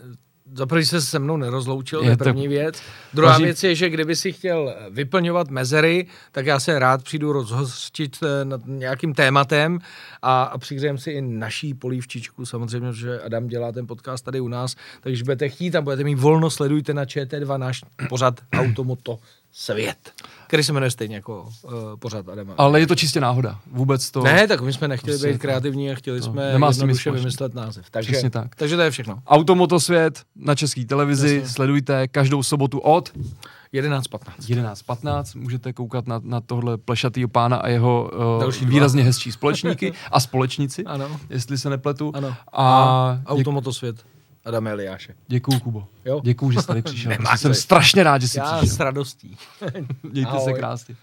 [0.55, 2.83] za první se se mnou nerozloučil, je to je první věc.
[3.15, 3.45] Druhá Važi...
[3.45, 8.45] věc je, že kdyby si chtěl vyplňovat mezery, tak já se rád přijdu rozhostit eh,
[8.45, 9.79] nad nějakým tématem
[10.23, 14.49] a, a přihřejem si i naší polívčičku, samozřejmě, že Adam dělá ten podcast tady u
[14.49, 19.19] nás, takže budete chtít a budete mít volno, sledujte na ČT2 náš pořad Automoto
[19.53, 20.13] svět,
[20.47, 22.55] který se jmenuje stejně jako uh, pořád Adama.
[22.59, 24.23] Ale je to čistě náhoda, vůbec to...
[24.23, 27.55] Ne, tak my jsme nechtěli prostě být kreativní a chtěli no, jsme nemá jednoduše vymyslet
[27.55, 27.91] název.
[27.91, 28.55] Takže, Přesně tak.
[28.55, 29.23] takže to je všechno.
[29.27, 31.49] Automotosvět na české televizi, Jasně.
[31.49, 33.13] sledujte každou sobotu od...
[33.75, 34.19] 11.15.
[34.39, 38.11] 11.15, můžete koukat na, na tohle plešatýho pána a jeho
[38.47, 41.21] uh, výrazně hezčí společníky a společníci, ano.
[41.31, 42.13] jestli se nepletu.
[42.15, 42.29] Ano.
[42.29, 43.97] A, a Automotosvět.
[44.45, 45.15] Adam Eliáše.
[45.29, 45.87] Děkuju, Kubo.
[46.05, 46.21] Jo?
[46.25, 47.13] Děkuju, že jsi tady přišel.
[47.37, 48.77] Jsem strašně rád, že jsi Já přišel.
[48.77, 49.37] s radostí.
[50.03, 50.45] Mějte Ahoj.
[50.45, 50.97] se krásně.